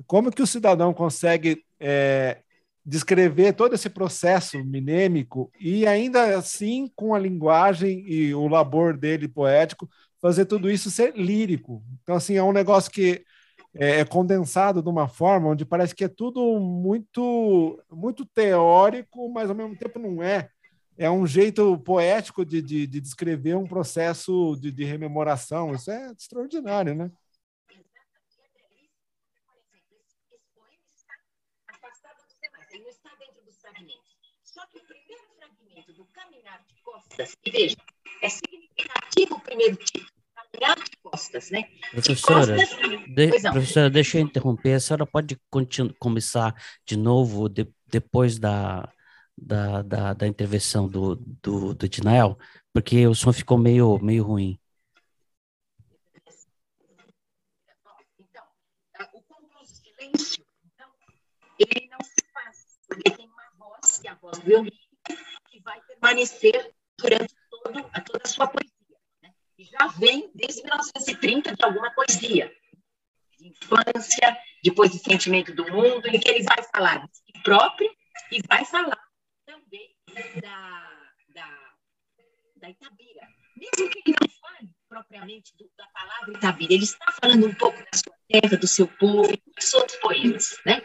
[0.06, 2.38] como que o cidadão consegue é,
[2.84, 9.26] descrever todo esse processo minêmico e ainda assim com a linguagem e o labor dele
[9.26, 9.88] poético
[10.20, 11.82] fazer tudo isso ser lírico.
[12.02, 13.24] Então assim é um negócio que
[13.74, 19.50] é, é condensado de uma forma onde parece que é tudo muito muito teórico, mas
[19.50, 20.48] ao mesmo tempo não é.
[20.98, 25.74] É um jeito poético de, de, de descrever um processo de, de rememoração.
[25.74, 27.10] Isso é extraordinário, né?
[36.86, 37.36] Costas.
[37.44, 37.76] E veja,
[38.22, 41.68] é significativo o primeiro tipo, caminhar de costas, né?
[41.90, 44.74] Professora, de costas, de, professora, deixa eu interromper.
[44.74, 45.38] A senhora pode
[45.98, 48.90] começar de novo de, depois da,
[49.36, 52.38] da, da, da, intervenção do, do, do Dinael,
[52.72, 54.58] porque o som ficou meio, meio ruim.
[58.18, 58.44] Então,
[59.12, 60.88] o concurso silêncio, então,
[61.58, 64.85] ele não se faz, porque tem uma voz, que é a voz violina, vai
[66.00, 68.72] permanecer durante todo, a toda a sua poesia.
[69.22, 69.32] Né?
[69.58, 72.52] Já vem desde 1930 de alguma poesia,
[73.38, 77.90] de infância, depois de sentimento do mundo, em que ele vai falar de si próprio
[78.32, 79.00] e vai falar
[79.44, 79.94] também
[80.40, 81.72] da, da,
[82.56, 83.28] da Itabira.
[83.56, 87.78] Mesmo que ele não fale propriamente do, da palavra Itabira, ele está falando um pouco
[87.78, 90.58] da sua terra, do seu povo e dos outros poemas.
[90.64, 90.82] Né?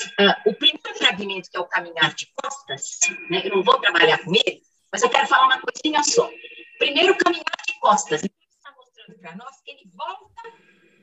[0.00, 0.79] Uh, o primeiro
[1.16, 2.98] que é o caminhar de costas,
[3.30, 6.30] né, eu não vou trabalhar com ele, mas eu quero falar uma coisinha só.
[6.78, 8.22] Primeiro, caminhar de costas.
[8.22, 10.42] Ele está mostrando para nós que ele volta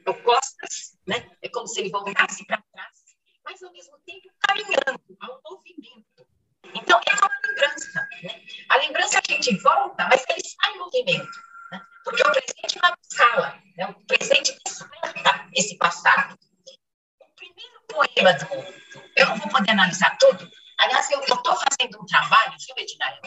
[0.06, 1.30] ao costas, né?
[1.42, 2.98] é como se ele voltasse para trás,
[3.44, 6.28] mas ao mesmo tempo caminhando, ao movimento.
[6.74, 8.08] Então, é uma lembrança.
[8.24, 8.42] Né?
[8.70, 11.40] A lembrança a gente volta, mas ele está em movimento.
[11.72, 11.82] Né?
[12.04, 13.88] Porque o presente não escala, né?
[13.88, 16.38] o presente desperta esse passado.
[17.88, 18.46] Poema do
[19.16, 20.50] eu não vou poder analisar tudo.
[20.80, 23.22] Aliás, eu estou fazendo um trabalho, viu, Edinael?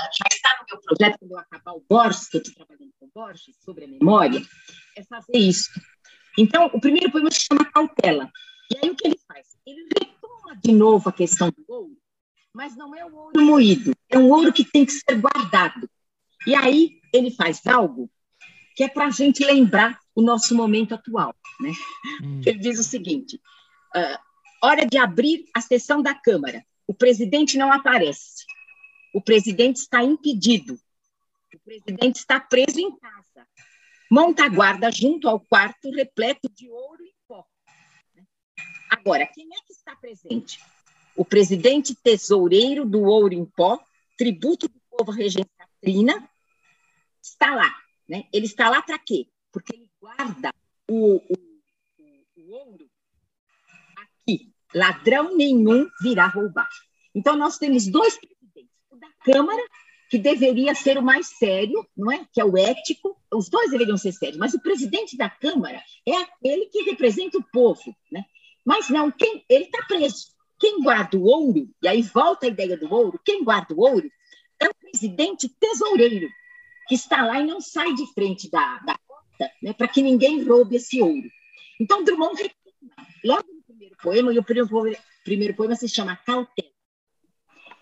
[0.00, 3.06] Já está no meu projeto, quando eu acabar o Borges, que eu estou trabalhando com
[3.06, 4.42] o Borges, sobre a memória,
[4.96, 5.70] é fazer isso.
[6.38, 8.30] Então, o primeiro poema se chama Cautela.
[8.70, 9.56] E aí, o que ele faz?
[9.64, 11.96] Ele retoma de novo a questão do ouro,
[12.52, 15.88] mas não é o ouro moído, é um ouro que tem que ser guardado.
[16.46, 18.10] E aí, ele faz algo
[18.76, 21.34] que é para a gente lembrar o nosso momento atual.
[21.60, 21.72] Né?
[22.22, 22.42] Hum.
[22.44, 23.40] Ele diz o seguinte:
[23.96, 24.18] uh,
[24.64, 26.64] Hora de abrir a sessão da Câmara.
[26.86, 28.46] O presidente não aparece.
[29.12, 30.80] O presidente está impedido.
[31.52, 33.46] O presidente está preso em casa.
[34.10, 37.46] Monta a guarda junto ao quarto repleto de ouro e pó.
[38.90, 40.58] Agora, quem é que está presente?
[41.14, 43.78] O presidente tesoureiro do ouro em pó,
[44.16, 46.26] tributo do povo regente Catrina,
[47.20, 47.70] está lá.
[48.08, 48.24] Né?
[48.32, 49.28] Ele está lá para quê?
[49.52, 50.54] Porque ele guarda
[50.88, 52.88] o, o ouro
[54.74, 56.68] Ladrão nenhum virá roubar.
[57.14, 58.72] Então, nós temos dois presidentes.
[58.90, 59.62] O da Câmara,
[60.10, 62.26] que deveria ser o mais sério, não é?
[62.32, 63.16] Que é o ético.
[63.32, 67.44] Os dois deveriam ser sérios, mas o presidente da Câmara é aquele que representa o
[67.52, 68.24] povo, né?
[68.64, 70.34] Mas não, quem, ele está preso.
[70.58, 74.10] Quem guarda o ouro, e aí volta a ideia do ouro, quem guarda o ouro
[74.60, 76.28] é o presidente tesoureiro,
[76.88, 80.42] que está lá e não sai de frente da, da conta, né, para que ninguém
[80.44, 81.28] roube esse ouro.
[81.80, 84.44] Então, Drummond reclama, logo primeiro poema, e o
[85.24, 86.70] primeiro, poema se chama Cautela.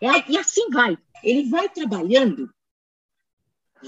[0.00, 0.96] É, e assim vai.
[1.22, 2.52] Ele vai trabalhando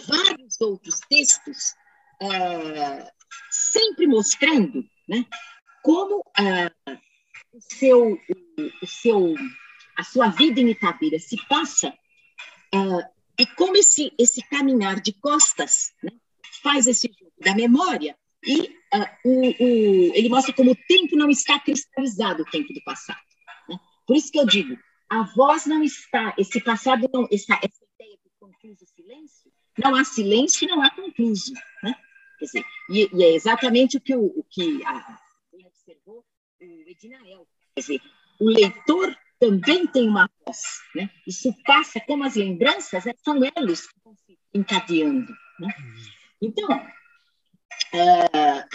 [0.07, 1.75] vários outros textos,
[2.21, 3.11] é,
[3.51, 5.27] sempre mostrando né,
[5.83, 6.71] como é,
[7.53, 8.12] o seu,
[8.83, 9.35] o, seu,
[9.97, 11.88] a sua vida em Itabira se passa
[12.73, 12.79] é,
[13.38, 16.12] e como esse, esse caminhar de costas né,
[16.62, 18.61] faz esse jogo da memória e
[18.94, 23.18] uh, o, o, ele mostra como o tempo não está cristalizado, o tempo do passado.
[23.68, 23.78] Né?
[24.07, 24.78] Por isso que eu digo,
[25.09, 30.04] a voz não está, esse passado não está, essa ideia de concluso silêncio, não há
[30.04, 31.52] silêncio e não há concluso.
[31.83, 31.94] Né?
[32.38, 35.18] Quer dizer, e, e, é exatamente o que, o, o que a,
[35.66, 36.24] observou
[36.61, 37.46] o Edinael.
[37.74, 38.00] Quer dizer,
[38.40, 40.59] o leitor também tem uma voz.
[40.94, 41.11] Né?
[41.26, 43.12] Isso passa como as lembranças, né?
[43.22, 45.33] são elos que vão se encadeando.
[45.59, 45.68] Né?
[46.40, 46.68] Então,
[47.94, 48.68] uh,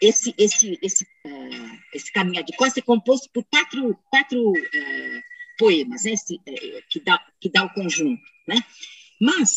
[0.00, 5.22] esse, esse, esse, uh, esse Caminhar de Costa é composto por quatro, quatro uh,
[5.58, 6.12] poemas, né?
[6.12, 6.38] esse,
[6.90, 8.22] que, dá, que dá o conjunto.
[8.46, 8.56] Né?
[9.20, 9.54] Mas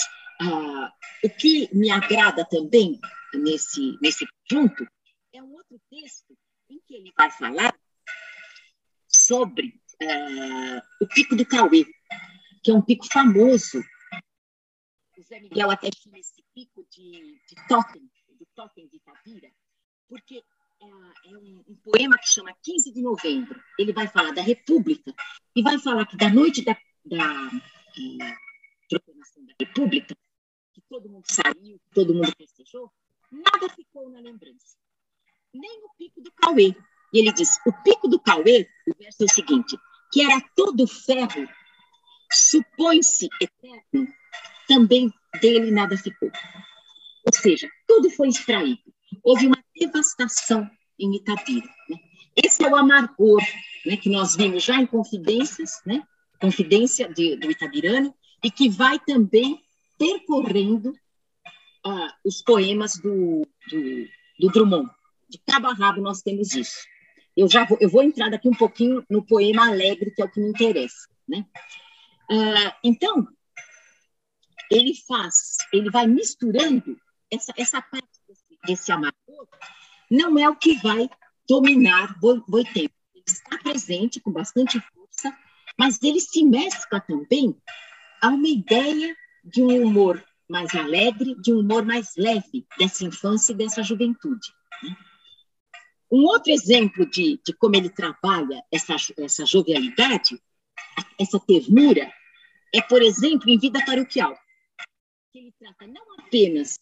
[1.24, 3.00] o que me agrada também
[3.34, 4.88] nesse, nesse conjunto
[5.34, 6.38] é um outro texto
[6.70, 7.76] em que ele vai falar
[9.08, 9.74] sobre
[11.02, 11.86] o Pico do Cauê,
[12.64, 13.84] que é um pico famoso.
[15.18, 17.68] O Zé Miguel até chama esse pico de, de
[18.58, 19.52] totem de Itabira,
[20.10, 20.44] porque
[20.82, 20.86] é,
[21.30, 23.62] é um, um, poema que chama 15 de novembro.
[23.78, 25.14] Ele vai falar da República
[25.56, 27.52] e vai falar que da noite da, da
[28.24, 28.36] é,
[28.90, 30.18] proclamação da República,
[30.74, 32.92] que todo mundo saiu, todo mundo festejou,
[33.32, 34.76] nada ficou na lembrança.
[35.54, 36.76] Nem o pico do Cauê.
[37.14, 39.78] E ele diz: o pico do Cauê, o verso é o seguinte,
[40.12, 41.48] que era todo ferro,
[42.32, 44.12] supõe-se eterno,
[44.68, 46.32] também dele nada ficou.
[47.28, 48.82] Ou seja, tudo foi extraído.
[49.22, 51.68] Houve uma devastação em Itabira.
[51.90, 51.98] Né?
[52.34, 53.42] Esse é o amargor
[53.86, 56.02] né, que nós vimos já em Confidências, né?
[56.40, 59.62] Confidência de, do Itabirano, e que vai também
[59.98, 60.94] percorrendo
[61.86, 64.08] ah, os poemas do, do,
[64.40, 64.90] do, Drummond.
[65.28, 66.78] De cabo a rabo nós temos isso.
[67.36, 70.32] Eu já vou, eu vou entrar daqui um pouquinho no poema alegre, que é o
[70.32, 71.10] que me interessa.
[71.28, 71.46] Né?
[72.32, 73.28] Ah, então,
[74.72, 76.98] ele faz, ele vai misturando
[77.32, 79.48] essa, essa parte desse, desse amargor,
[80.10, 81.10] não é o que vai
[81.48, 82.94] dominar Boitempo.
[83.14, 85.38] Ele está presente com bastante força,
[85.78, 87.56] mas ele se mescla também
[88.22, 93.52] a uma ideia de um humor mais alegre, de um humor mais leve dessa infância
[93.52, 94.54] e dessa juventude.
[94.84, 94.96] Né?
[96.12, 100.42] Um outro exemplo de, de como ele trabalha essa, essa jovialidade,
[101.20, 102.12] essa ternura,
[102.74, 104.38] é, por exemplo, em Vida Paroquial.
[105.34, 106.80] Ele trata não apenas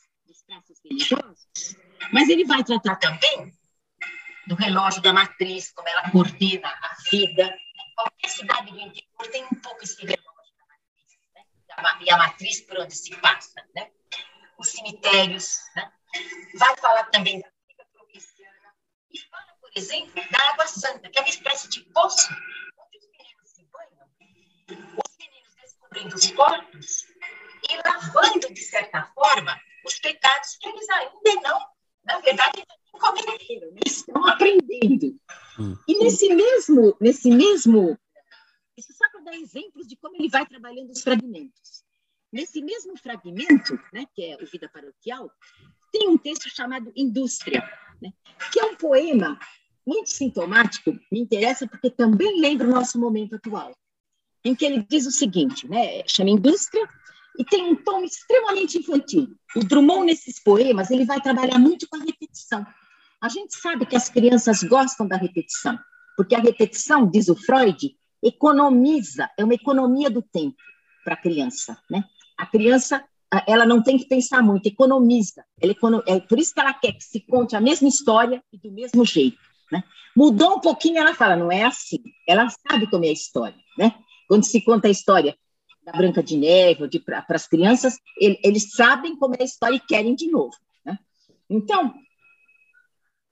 [2.11, 3.53] mas ele vai tratar também
[4.47, 7.57] do relógio da matriz, como ela coordena a vida.
[7.95, 12.05] Qualquer cidade do interior tem um pouco esse relógio da matriz, né?
[12.05, 13.65] e a matriz por onde se passa.
[13.75, 13.89] Né?
[14.57, 15.59] Os cemitérios.
[15.75, 15.91] Né?
[16.55, 18.75] Vai falar também da vida provinciana.
[19.11, 22.33] E fala, por exemplo, da água santa, que é uma espécie de poço
[22.77, 24.07] onde os meninos se banham,
[25.03, 27.05] os meninos descobrindo os corpos
[27.69, 31.59] e lavando, de certa forma, os pecados que eles ainda não,
[32.03, 33.79] na verdade, não cometeram, né?
[33.85, 35.19] estão aprendendo.
[35.59, 35.77] Hum.
[35.87, 37.97] E nesse mesmo, nesse mesmo,
[38.77, 41.83] isso só para dar exemplos de como ele vai trabalhando os fragmentos.
[42.31, 45.31] Nesse mesmo fragmento, né, que é o Vida Paroquial,
[45.91, 47.63] tem um texto chamado Indústria,
[48.01, 48.11] né,
[48.51, 49.39] que é um poema
[49.87, 53.73] muito sintomático, me interessa porque também lembra o nosso momento atual,
[54.43, 56.89] em que ele diz o seguinte, né, chama Indústria,
[57.37, 59.35] e tem um tom extremamente infantil.
[59.55, 62.65] O Drummond, nesses poemas, ele vai trabalhar muito com a repetição.
[63.21, 65.77] A gente sabe que as crianças gostam da repetição,
[66.15, 70.57] porque a repetição, diz o Freud, economiza, é uma economia do tempo
[71.03, 72.03] para a criança, né?
[72.37, 73.03] A criança,
[73.47, 75.45] ela não tem que pensar muito, economiza.
[75.61, 76.03] Ela econo...
[76.07, 79.05] É por isso que ela quer que se conte a mesma história e do mesmo
[79.05, 79.37] jeito,
[79.71, 79.83] né?
[80.15, 81.99] Mudou um pouquinho, ela fala, não é assim.
[82.27, 83.93] Ela sabe como é a história, né?
[84.27, 85.37] Quando se conta a história
[85.85, 89.79] da Branca de Neve, para as crianças, ele, eles sabem como é a história e
[89.79, 90.55] querem de novo.
[90.83, 90.97] Né?
[91.49, 91.93] Então,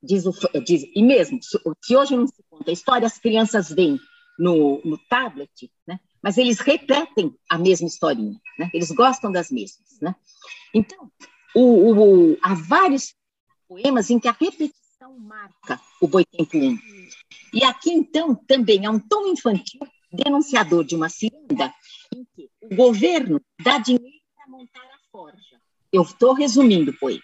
[0.01, 3.99] diz o, diz, e mesmo, se hoje não se conta a história, as crianças veem
[4.37, 5.99] no, no tablet, né?
[6.21, 8.69] mas eles repetem a mesma historinha, né?
[8.71, 9.99] eles gostam das mesmas.
[9.99, 10.15] Né?
[10.73, 11.11] Então,
[11.55, 13.15] o, o, há vários
[13.67, 16.79] poemas em que a repetição marca o Boitempo I.
[17.51, 21.73] E aqui, então, também há um tom infantil, denunciador de uma ciranda,
[22.73, 25.61] o governo dá dinheiro para montar a forja.
[25.91, 27.19] Eu estou resumindo, pois.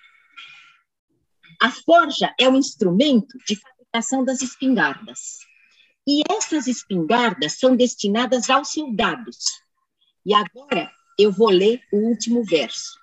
[1.59, 5.39] A forja é um instrumento de fabricação das espingardas.
[6.07, 9.37] E essas espingardas são destinadas aos soldados.
[10.23, 12.97] E agora eu vou ler o último verso.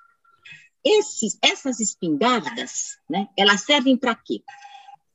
[0.85, 4.41] Esses, essas espingardas, né, elas servem para quê?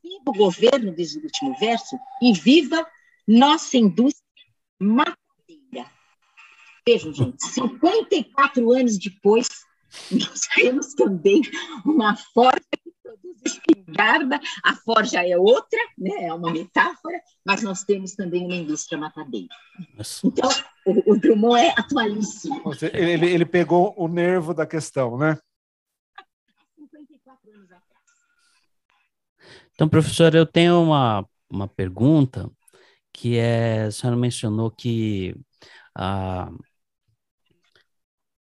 [0.04, 2.86] Viva o governo, diz o último verso, e viva
[3.26, 4.22] nossa indústria
[6.88, 9.48] Vejam, gente, 54 anos depois,
[10.12, 11.42] nós temos também
[11.86, 17.84] uma forja que produz espingarda, a forja é outra, né, é uma metáfora, mas nós
[17.84, 19.54] temos também uma indústria matadeira.
[20.24, 20.50] Então,
[20.86, 22.64] o, o Drummond é atualíssimo.
[22.94, 25.38] Ele, ele pegou o nervo da questão, né?
[26.76, 28.06] 54 anos atrás.
[29.74, 32.50] Então, professor, eu tenho uma, uma pergunta
[33.14, 35.36] que é, a senhora mencionou que
[35.96, 36.50] a,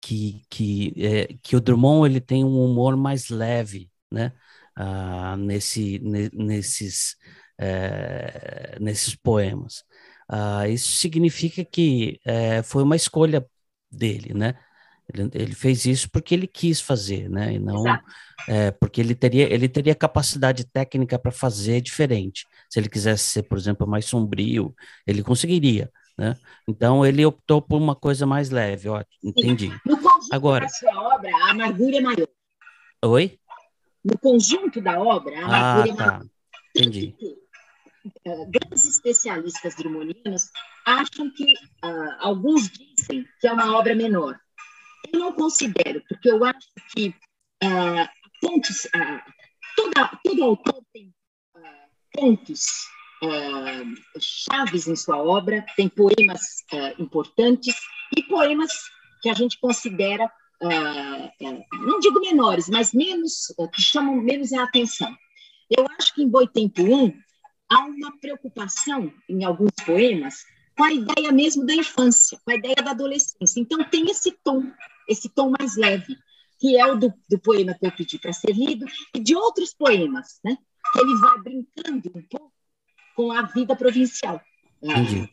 [0.01, 4.33] que, que, é, que o Drummond ele tem um humor mais leve, né?
[4.75, 5.99] Ah, nesse,
[6.33, 7.15] nesses,
[7.57, 9.83] é, nesses poemas.
[10.27, 13.45] Ah, isso significa que é, foi uma escolha
[13.91, 14.55] dele, né?
[15.13, 17.53] Ele, ele, fez isso porque ele quis fazer, né?
[17.53, 17.83] E não
[18.47, 22.45] é, porque ele teria, ele teria capacidade técnica para fazer diferente.
[22.69, 24.73] Se ele quisesse ser, por exemplo, mais sombrio,
[25.05, 25.91] ele conseguiria.
[26.21, 26.37] Né?
[26.67, 29.69] Então ele optou por uma coisa mais leve, ó, entendi.
[29.83, 32.27] No conjunto Agora, da sua obra, a amargura é maior.
[33.03, 33.39] Oi?
[34.05, 36.19] No conjunto da obra, a amargura ah, é maior.
[36.19, 36.25] Tá.
[36.75, 37.15] Entendi.
[38.23, 40.51] Uh, grandes especialistas drumonianos
[40.85, 41.53] acham que
[41.83, 44.39] uh, alguns dizem que é uma obra menor.
[45.11, 47.15] Eu não considero, porque eu acho que
[47.63, 48.07] uh,
[48.39, 48.87] pontos,
[49.75, 51.11] toda, todo autor tem
[52.13, 52.85] pontos
[54.19, 56.63] chaves em sua obra, tem poemas
[56.97, 57.75] importantes
[58.17, 58.71] e poemas
[59.21, 60.31] que a gente considera,
[61.71, 65.15] não digo menores, mas menos, que chamam menos a atenção.
[65.69, 67.13] Eu acho que em Boitempo 1
[67.69, 70.43] há uma preocupação em alguns poemas
[70.77, 73.59] com a ideia mesmo da infância, com a ideia da adolescência.
[73.59, 74.63] Então tem esse tom,
[75.07, 76.17] esse tom mais leve,
[76.59, 79.73] que é o do, do poema que eu pedi para ser lido, e de outros
[79.73, 80.57] poemas, né?
[80.93, 82.53] Que ele vai brincando um pouco
[83.15, 84.41] com a vida provincial.
[84.81, 85.29] Entendi.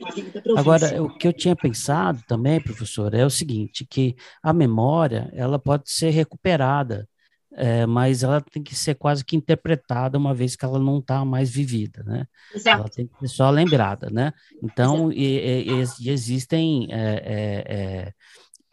[0.57, 5.59] Agora, o que eu tinha pensado também, professor, é o seguinte, que a memória, ela
[5.59, 7.09] pode ser recuperada
[7.53, 11.25] é, mas ela tem que ser quase que interpretada uma vez que ela não está
[11.25, 12.27] mais vivida, né?
[12.55, 12.81] Exato.
[12.81, 14.33] Ela tem que ser só lembrada, né?
[14.63, 18.13] Então, e, e, existem é,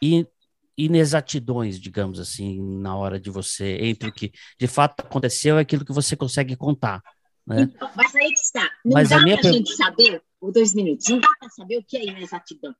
[0.02, 0.20] é,
[0.76, 4.30] inexatidões, digamos assim, na hora de você, entre o que
[4.60, 7.02] de fato aconteceu e aquilo que você consegue contar.
[7.46, 7.62] Né?
[7.62, 8.70] Então, mas aí que está.
[8.84, 11.84] Não mas dá para a gente saber, por dois minutos, não dá para saber o
[11.84, 12.74] que é inexatidão.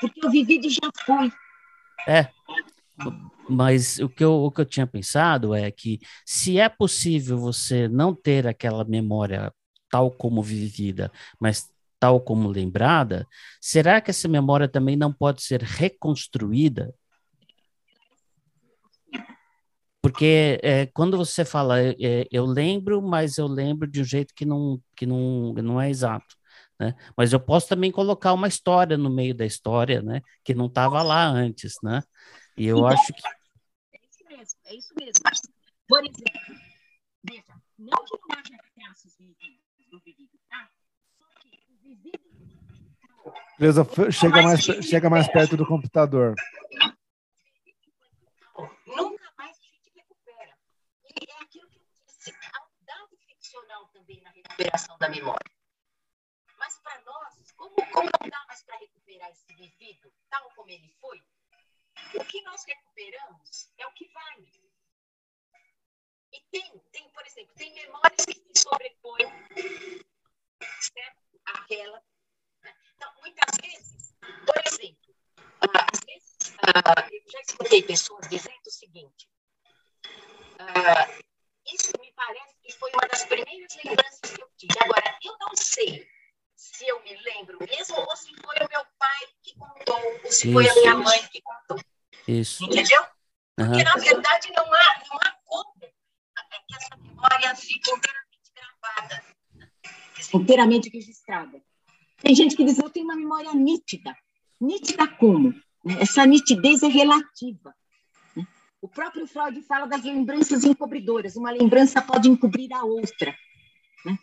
[0.00, 1.32] Porque o vivido já foi.
[2.06, 2.28] É,
[3.48, 7.88] mas o que, eu, o que eu tinha pensado é que se é possível você
[7.88, 9.52] não ter aquela memória
[9.90, 11.10] tal como vivida,
[11.40, 11.68] mas
[11.98, 13.26] tal como lembrada,
[13.60, 16.94] será que essa memória também não pode ser reconstruída?
[20.04, 24.44] Porque é, quando você fala, é, eu lembro, mas eu lembro de um jeito que
[24.44, 26.36] não, que não, não é exato.
[26.78, 26.94] Né?
[27.16, 30.20] Mas eu posso também colocar uma história no meio da história, né?
[30.44, 32.02] Que não estava lá antes, né?
[32.56, 33.22] E eu então, acho que.
[33.94, 35.24] É isso mesmo, é isso mesmo.
[35.88, 36.40] Por exemplo,
[37.22, 40.68] veja, não que não haja traços vividos do vivido, tá?
[41.18, 42.18] Só que o vivido.
[43.58, 46.34] Beleza, chega mais, chega mais perto do computador.
[48.86, 50.56] Nunca mais a gente recupera.
[51.04, 55.50] E é aquilo que eu disse, há um dado ficcional também na recuperação da memória.
[56.58, 60.88] Mas para nós, como, como não dá mais para recuperar esse vivido tal como ele
[61.00, 61.20] foi,
[62.14, 64.48] o que nós recuperamos é o que vale.
[66.32, 69.26] E tem, tem por exemplo, tem memórias que se sobrepõem
[71.46, 72.02] àquela.
[72.62, 72.74] Né?
[72.94, 75.16] Então, muitas vezes, por exemplo,
[75.60, 79.28] ah, às vezes, ah, eu já escutei pessoas dizendo o seguinte:
[80.58, 81.24] ah,
[81.66, 84.74] isso me parece que foi uma das primeiras lembranças que eu tive.
[84.80, 86.08] Agora, eu não sei
[86.54, 90.52] se eu me lembro mesmo ou se foi o meu pai que contou, ou se
[90.52, 91.84] foi a minha mãe que contou.
[92.26, 92.64] Isso.
[92.64, 93.02] Entendeu?
[93.56, 93.84] Porque, uhum.
[93.84, 95.74] na verdade, não há, não há como
[96.66, 99.24] que essa memória fique inteiramente gravada,
[100.34, 101.62] inteiramente registrada.
[102.20, 104.16] Tem gente que diz, eu tenho uma memória nítida.
[104.60, 105.54] Nítida como?
[106.00, 107.74] Essa nitidez é relativa.
[108.34, 108.46] Né?
[108.80, 111.36] O próprio Freud fala das lembranças encobridoras.
[111.36, 113.36] Uma lembrança pode encobrir a outra.
[114.04, 114.18] Né?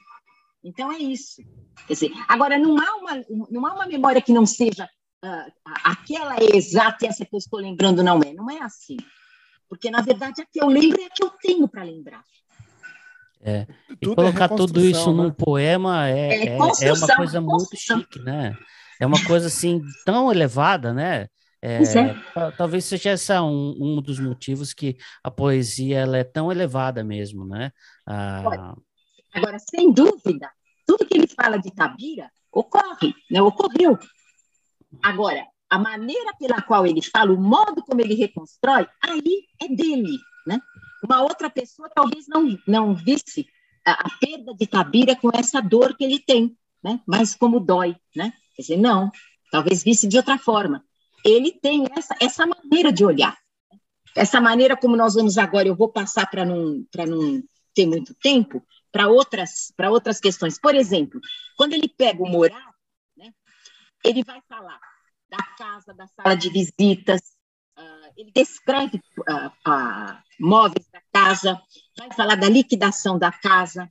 [0.64, 1.43] Então, é isso.
[1.88, 4.89] Quer dizer, agora, não há, uma, não há uma memória que não seja
[5.24, 5.51] uh,
[6.02, 8.34] aquela é exata e essa que eu estou lembrando não é.
[8.34, 8.97] Não é assim.
[9.70, 12.24] Porque, na verdade, a que eu lembro é a que eu tenho para lembrar.
[13.43, 13.66] É.
[13.89, 15.24] E tudo é colocar é tudo isso né?
[15.24, 18.56] num poema é, é, é, é uma coisa muito chique, né?
[18.99, 21.28] É uma coisa assim tão elevada, né?
[21.60, 22.52] É, é.
[22.58, 27.45] Talvez seja essa um, um dos motivos que a poesia ela é tão elevada mesmo,
[27.45, 27.72] né?
[28.06, 28.76] Ah...
[29.34, 30.52] Agora, sem dúvida,
[30.86, 33.41] tudo que ele fala de Tabira ocorre, né?
[33.41, 33.97] ocorreu.
[35.02, 40.17] Agora, a maneira pela qual ele fala, o modo como ele reconstrói, aí é dele,
[40.45, 40.59] né?
[41.01, 43.47] Uma outra pessoa talvez não, não visse
[43.86, 46.99] a, a perda de Tabira com essa dor que ele tem, né?
[47.07, 48.34] Mas como dói, né?
[48.53, 49.09] Quer dizer, não,
[49.49, 50.84] talvez visse de outra forma.
[51.24, 53.38] Ele tem essa, essa maneira de olhar.
[54.13, 57.43] Essa maneira como nós vamos agora, eu vou passar para não, não
[57.74, 58.61] ter muito tempo,
[58.91, 60.59] para outras, outras questões.
[60.59, 61.22] Por exemplo,
[61.55, 62.76] quando ele pega o morar,
[64.03, 64.90] ele vai falar
[65.32, 67.21] da casa, da sala de visitas,
[67.79, 71.59] uh, ele descreve uh, uh, móveis da casa,
[71.97, 73.89] vai falar da liquidação da casa.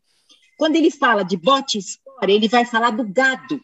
[0.59, 3.59] Quando ele fala de bote espora, ele vai falar do gado.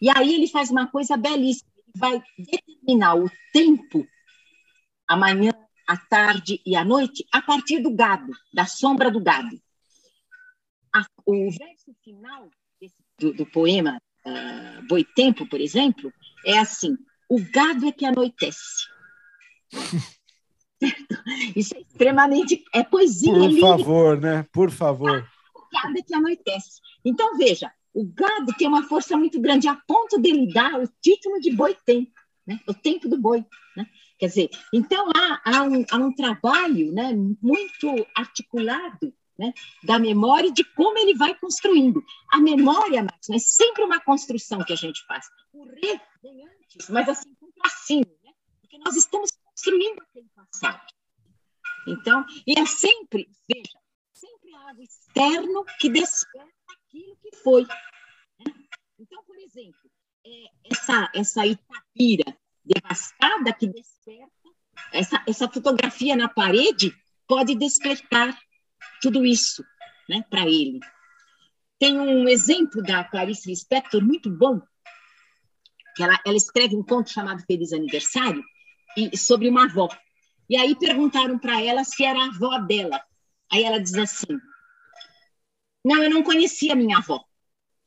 [0.00, 4.06] E aí ele faz uma coisa belíssima, ele vai determinar o tempo,
[5.08, 5.52] amanhã,
[5.88, 9.60] à tarde e à noite, a partir do gado, da sombra do gado.
[10.94, 12.48] A, o verso final
[12.80, 16.12] desse, do, do poema uh, Boitempo, por exemplo,
[16.44, 16.96] é assim:
[17.28, 18.86] o gado é que anoitece.
[21.56, 22.64] Isso é extremamente.
[22.72, 23.32] É poesia.
[23.32, 24.46] Por favor, né?
[24.52, 25.28] Por favor.
[25.54, 26.80] madrugada que anoitece.
[27.04, 30.88] Então, veja, o gado tem uma força muito grande, a ponto de ele dar o
[31.02, 32.12] título de boi tempo,
[32.46, 32.60] né?
[32.66, 33.44] o tempo do boi.
[33.76, 33.86] Né?
[34.18, 37.12] Quer dizer, então há, há, um, há um trabalho né,
[37.42, 39.52] muito articulado né,
[39.84, 42.02] da memória e de como ele vai construindo.
[42.32, 45.26] A memória, Marcos, é sempre uma construção que a gente faz.
[45.52, 48.32] O re vem antes, mas assim, com tracinho, né?
[48.60, 50.86] porque nós estamos construindo aquele passado.
[51.86, 53.78] Então, e é sempre, veja,
[54.12, 56.52] sempre algo externo que desperta
[56.86, 57.62] aquilo que foi.
[57.64, 58.54] Né?
[58.98, 59.90] Então, por exemplo,
[60.26, 64.32] é, essa, essa Itapira devastada que desperta,
[64.92, 66.94] essa, essa fotografia na parede
[67.26, 68.38] pode despertar
[69.00, 69.64] tudo isso
[70.08, 70.80] né, para ele.
[71.78, 74.60] Tem um exemplo da Clarice Lispector muito bom,
[75.98, 78.44] que ela, ela escreve um conto chamado Feliz Aniversário,
[78.96, 79.88] e, sobre uma avó.
[80.48, 83.02] E aí perguntaram para ela se era a avó dela.
[83.50, 84.38] Aí ela diz assim:
[85.84, 87.24] Não, eu não conhecia minha avó.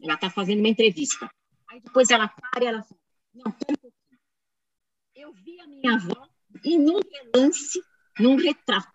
[0.03, 1.31] Ela está fazendo uma entrevista.
[1.69, 2.99] Aí depois ela para e ela fala:
[3.33, 4.19] Não, pera um pouquinho.
[5.15, 6.27] Eu vi a minha avó
[6.65, 6.99] e num
[7.33, 7.81] relance,
[8.19, 8.91] num retrato.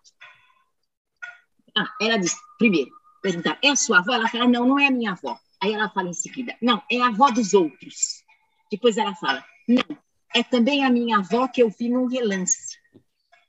[1.75, 2.91] Ah, ela diz: Primeiro,
[3.23, 4.13] perguntar: É a sua avó?
[4.13, 5.41] Ela fala: Não, não é a minha avó.
[5.63, 8.26] Aí ela fala em seguida: Não, é a avó dos outros.
[8.71, 9.99] Depois ela fala: Não,
[10.35, 12.79] é também a minha avó que eu vi num relance,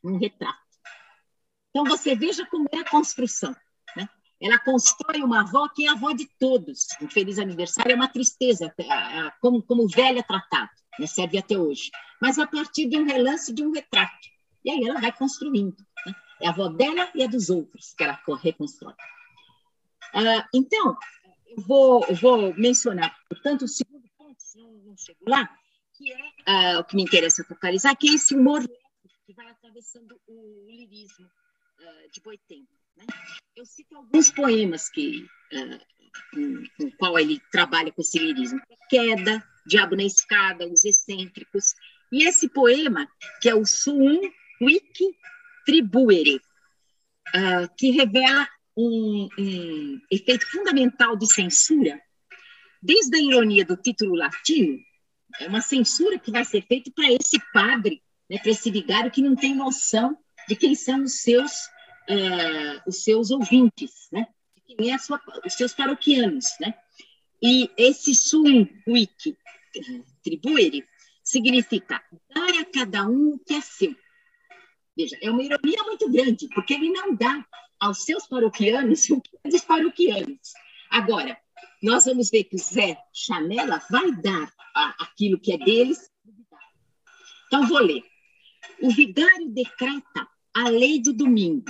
[0.04, 0.58] num retrato.
[1.70, 3.56] Então, você veja como é a construção.
[3.96, 4.08] Né?
[4.42, 6.88] Ela constrói uma avó que é a avó de todos.
[7.02, 11.06] Um feliz aniversário é uma tristeza, é, é, como, como velha tratado, né?
[11.06, 11.92] serve até hoje.
[12.22, 14.28] Mas a partir de um relance, de um retrato.
[14.66, 15.78] E aí ela vai construindo.
[16.06, 16.16] Né?
[16.42, 18.94] É a avó dela e a dos outros que ela reconstrói.
[20.14, 20.98] Uh, então,
[21.50, 24.07] eu vou, eu vou mencionar, portanto, o segundo
[24.48, 25.50] senão não chego lá,
[25.94, 28.66] que é uh, o que me interessa focalizar, que é esse humor
[29.26, 32.72] que vai atravessando o lirismo uh, de Boitempo.
[32.96, 33.06] Né?
[33.56, 35.24] Eu cito alguns poemas que,
[35.54, 35.80] uh,
[36.34, 38.62] com, com o qual ele trabalha com esse lirismo.
[38.90, 41.74] Queda, Diabo na Escada, Os Excêntricos.
[42.12, 43.06] E esse poema,
[43.42, 44.22] que é o Suum
[44.62, 45.14] Wiki
[45.66, 46.38] Tribuere,
[47.36, 52.02] uh, que revela um, um efeito fundamental de censura,
[52.82, 54.80] desde a ironia do título latino,
[55.40, 59.22] é uma censura que vai ser feita para esse padre, né, para esse vigário que
[59.22, 60.18] não tem noção
[60.48, 61.52] de quem são os seus,
[62.10, 64.28] uh, os seus ouvintes, né?
[64.56, 66.46] de quem é sua, os seus paroquianos.
[66.60, 66.74] Né?
[67.42, 69.38] E esse sum wiki
[70.24, 70.86] tribuere
[71.24, 72.02] significa
[72.34, 73.96] dar a cada um o que é seu.
[74.96, 77.46] Veja, é uma ironia muito grande, porque ele não dá
[77.80, 80.54] aos seus paroquianos o que é dos paroquianos.
[80.90, 81.38] Agora,
[81.82, 84.52] nós vamos ver que Zé Chanela vai dar
[85.00, 86.12] aquilo que é deles.
[87.48, 88.04] Então, vou ler.
[88.82, 91.66] O vigário decreta a lei do domingo,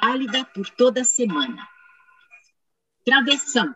[0.00, 1.68] válida por toda a semana.
[3.04, 3.74] Travessão,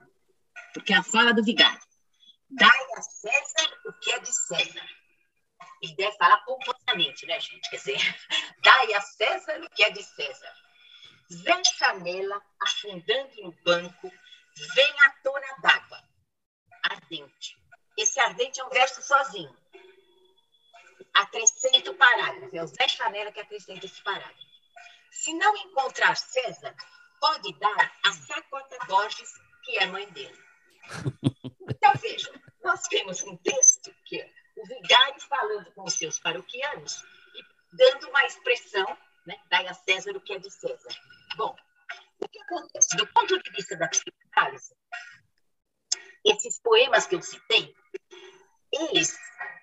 [0.74, 1.80] porque é a fala do vigário.
[2.50, 4.86] Dai a César o que é de César.
[5.80, 7.70] Ele deve falar pomposamente, né, gente?
[7.70, 7.98] Quer dizer,
[8.62, 10.52] dai a César o que é de César.
[11.32, 14.12] Zé Chanela, afundando no banco,
[14.57, 16.03] vem à tona d'água,
[16.90, 17.59] ardente.
[17.96, 19.55] Esse ardente é um verso sozinho.
[21.14, 22.57] Acrescenta o parágrafo.
[22.57, 24.53] É o Zé Chanela que acrescenta esse parágrafo.
[25.11, 26.74] Se não encontrar César,
[27.20, 29.30] pode dar a Sacota Borges,
[29.62, 30.38] que é mãe dele.
[31.68, 32.32] Então, vejam,
[32.62, 38.09] nós temos um texto que é o vigário falando com os seus paroquianos e dando
[38.09, 40.90] uma expressão, né, dai a César o que é de César.
[41.36, 41.57] Bom,
[42.24, 42.96] o que acontece?
[42.96, 44.74] Do ponto de vista da psicanálise,
[46.24, 47.74] esses poemas que eu citei,
[48.72, 49.16] eles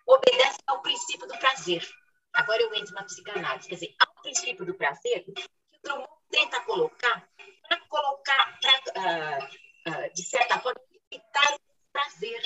[0.06, 1.88] obedecem ao princípio do prazer.
[2.34, 3.68] Agora eu entro na psicanálise.
[3.68, 7.28] Quer dizer, um princípio do prazer que o Drummond tenta colocar
[7.68, 10.82] para colocar, pra, uh, uh, de certa forma,
[11.12, 12.42] limitar o prazer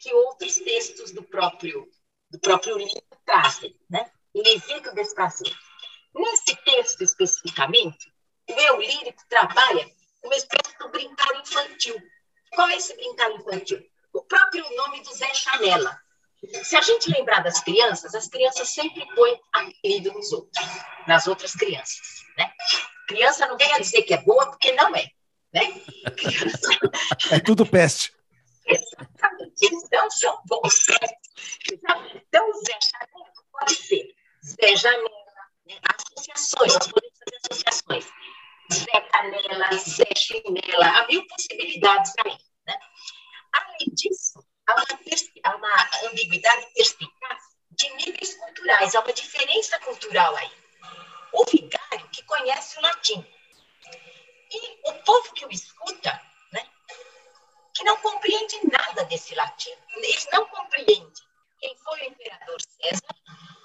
[0.00, 1.88] que outros textos do próprio,
[2.30, 3.78] do próprio livro trazem.
[3.88, 4.10] Né?
[4.34, 5.56] Ele evita o desprazer.
[6.14, 8.12] Nesse texto, especificamente,
[8.48, 9.90] o eu lírico trabalha
[10.22, 11.96] uma espécie de brincar infantil.
[12.54, 13.84] Qual é esse brincar infantil?
[14.12, 15.98] O próprio nome do Zé Chanela.
[16.62, 20.64] Se a gente lembrar das crianças, as crianças sempre põem apelido nos outros,
[21.06, 22.24] nas outras crianças.
[22.36, 22.52] Né?
[23.08, 25.08] Criança não vem a dizer que é boa, porque não é.
[25.52, 25.72] Né?
[26.16, 26.68] Criança...
[27.34, 28.14] É tudo peste.
[28.66, 29.64] Exatamente.
[29.64, 30.86] Eles não são bons.
[31.72, 35.10] Então, o Zé Chanela pode ser Zé Janela,
[35.66, 35.78] né?
[35.82, 38.06] associações, nós podemos fazer associações.
[38.72, 42.38] Zé Canela, Zé Chinela, há mil possibilidades aí.
[42.66, 42.78] Né?
[43.52, 44.86] Além disso, há uma,
[45.44, 50.50] há uma ambiguidade perspicaz de níveis culturais, há uma diferença cultural aí.
[51.32, 53.26] O vigário que conhece o latim.
[54.50, 56.20] E o povo que o escuta,
[57.76, 59.70] que não compreende nada desse latim.
[59.96, 61.12] Eles não compreendem
[61.60, 63.14] quem foi o imperador César,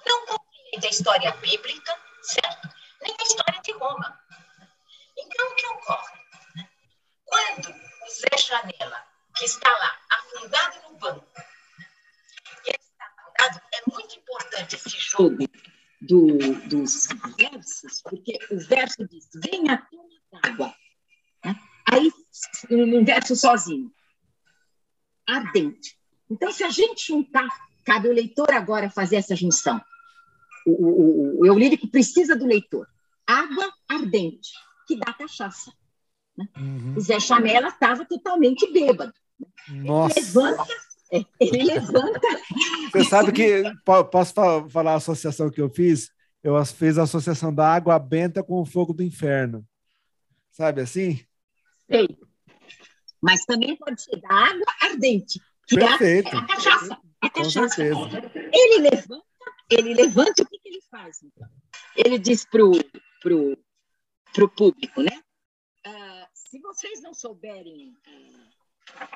[0.05, 2.69] não compreende a história bíblica, certo?
[3.01, 4.19] Nem a história de Roma.
[5.31, 6.21] Então, o que ocorre?
[7.25, 9.05] Quando o Zé Chanela,
[9.37, 11.27] que está lá, afundado no banco,
[12.65, 15.47] ele está afundado, é muito importante esse jogo
[16.01, 17.07] do, dos
[17.37, 20.75] versos, porque o verso diz: venha a toma d'água.
[21.45, 21.55] Né?
[21.89, 22.11] Aí,
[22.69, 23.89] no verso sozinho,
[25.25, 25.97] ardente.
[26.29, 27.47] Então, se a gente juntar,
[27.85, 29.81] cabe o leitor agora fazer essa junção.
[30.65, 32.87] O, o, o, o eu lírico precisa do leitor.
[33.25, 34.51] Água ardente,
[34.91, 35.71] que dá cachaça.
[36.37, 36.45] Né?
[36.57, 36.99] Uhum.
[36.99, 39.13] Zé Chamela estava totalmente bêbado.
[39.69, 40.19] Nossa.
[40.19, 40.73] Ele levanta,
[41.11, 42.27] é, ele levanta.
[42.91, 43.63] Você sabe que
[44.11, 44.33] posso
[44.69, 46.11] falar a associação que eu fiz?
[46.43, 49.65] Eu fiz a associação da água benta com o fogo do inferno.
[50.51, 51.23] Sabe assim?
[51.89, 52.07] Sei.
[53.21, 55.39] Mas também pode ser da água ardente.
[55.67, 56.35] Que Perfeito.
[56.35, 56.97] É a, cachaça.
[57.21, 57.93] A cachaça.
[57.93, 58.31] Com certeza.
[58.51, 59.25] Ele levanta,
[59.69, 61.19] ele levanta, o que, que ele faz?
[61.23, 61.47] Então?
[61.95, 62.71] Ele diz para o
[63.21, 63.57] pro,
[64.33, 65.21] pro público, né?
[65.85, 69.07] Uh, se vocês não souberem, uh,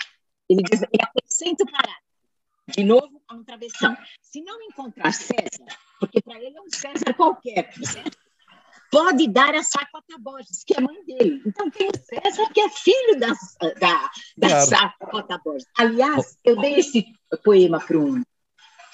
[0.49, 2.05] ele diz, ele acrescenta parado.
[2.68, 3.95] De novo, a um travessão.
[4.22, 8.18] Se não encontrar César, porque para ele é um César qualquer, certo?
[8.95, 11.41] pode dar a Sacota Borges, que é mãe dele.
[11.45, 13.34] Então tem o César, que é filho da,
[13.78, 14.66] da, da claro.
[14.66, 15.68] Sacota Borges.
[15.78, 17.05] Aliás, eu dei esse
[17.43, 18.24] poema para um,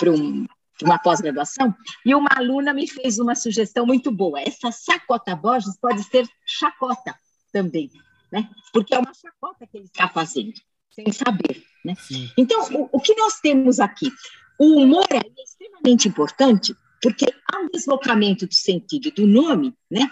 [0.07, 0.47] um,
[0.83, 1.73] uma pós-graduação
[2.05, 4.39] e uma aluna me fez uma sugestão muito boa.
[4.41, 7.15] Essa Sacota Borges pode ser chacota
[7.51, 7.91] também,
[8.31, 8.49] né?
[8.73, 10.53] porque é uma chacota que ele está fazendo,
[10.89, 11.63] sem saber.
[11.83, 11.95] Né?
[12.37, 14.11] Então, o, o que nós temos aqui?
[14.59, 20.11] O humor é extremamente importante porque há um deslocamento do sentido do nome, né?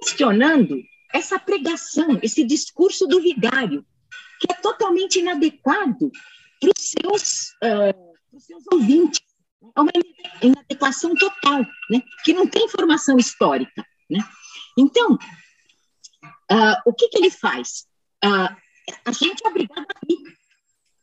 [0.00, 0.80] questionando
[1.12, 3.84] essa pregação, esse discurso do vigário,
[4.40, 6.10] que é totalmente inadequado
[6.60, 9.25] para os seus, uh, seus ouvintes.
[9.74, 9.92] É uma
[10.42, 11.60] inadequação total,
[11.90, 12.02] né?
[12.24, 13.84] que não tem informação histórica.
[14.10, 14.20] Né?
[14.76, 17.86] Então, uh, o que, que ele faz?
[18.24, 18.54] Uh,
[19.04, 20.36] a gente é obrigado a rir.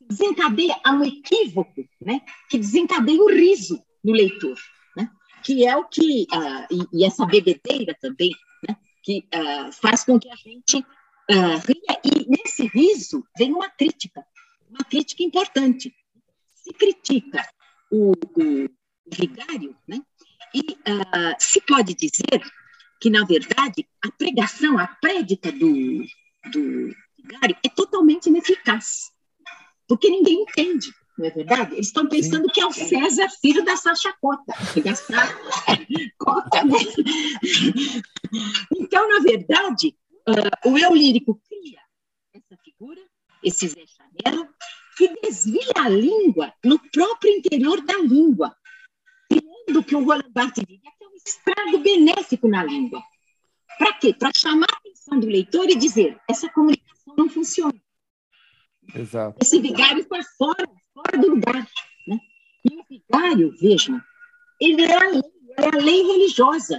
[0.00, 2.20] Desencadeia um equívoco né?
[2.48, 4.56] que desencadeia o riso no leitor
[5.42, 8.30] que é o que, uh, e, e, essa bebedeira também,
[8.66, 9.26] né, que
[9.78, 12.00] faz com que a gente ria.
[12.02, 14.24] E nesse riso vem uma crítica,
[14.70, 15.94] uma crítica importante.
[16.54, 17.46] Se critica
[17.94, 18.68] o, o
[19.06, 20.00] vigário, né,
[20.54, 20.76] e
[21.38, 22.40] se pode dizer
[23.00, 26.04] que, na verdade, a pregação, a prédica do,
[26.52, 29.10] do vigário é totalmente ineficaz,
[29.86, 31.74] porque ninguém entende não é verdade?
[31.74, 32.52] Eles estão pensando Sim.
[32.52, 34.52] que é o César, filho da Sacha Cota.
[36.18, 36.64] Cota.
[36.64, 36.78] Né?
[38.76, 39.96] Então, na verdade,
[40.28, 41.78] uh, o eu lírico cria
[42.34, 43.00] essa figura,
[43.44, 44.48] esse Zé Chanela,
[44.96, 48.54] que desvia a língua no próprio interior da língua,
[49.28, 53.02] criando que o Roland Barthes diria que é um estrago benéfico na língua.
[53.78, 54.14] Para quê?
[54.14, 57.74] Para chamar a atenção do leitor e dizer: essa comunicação não funciona.
[58.94, 59.38] Exato.
[59.40, 61.68] Esse vigário está fora fora do lugar.
[62.06, 62.18] Né?
[62.64, 64.00] E o vigário, vejam,
[64.60, 65.22] ele é a lei,
[65.58, 66.78] é a lei religiosa.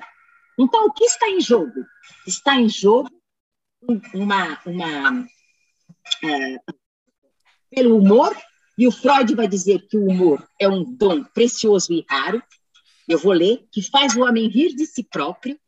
[0.58, 1.86] Então, o que está em jogo?
[2.26, 3.10] Está em jogo
[4.14, 5.28] uma, uma
[6.24, 6.58] é,
[7.70, 8.36] pelo humor,
[8.78, 12.42] e o Freud vai dizer que o humor é um dom precioso e raro,
[13.08, 15.60] eu vou ler, que faz o homem rir de si próprio,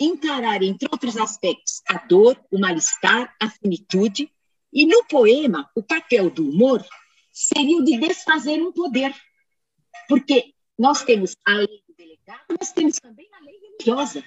[0.00, 4.30] encarar, entre outros aspectos, a dor, o mal-estar, a finitude,
[4.72, 6.84] e no poema, o papel do humor
[7.32, 9.14] seria o de desfazer um poder.
[10.08, 14.22] Porque nós temos a lei do delegado, mas temos também a lei religiosa,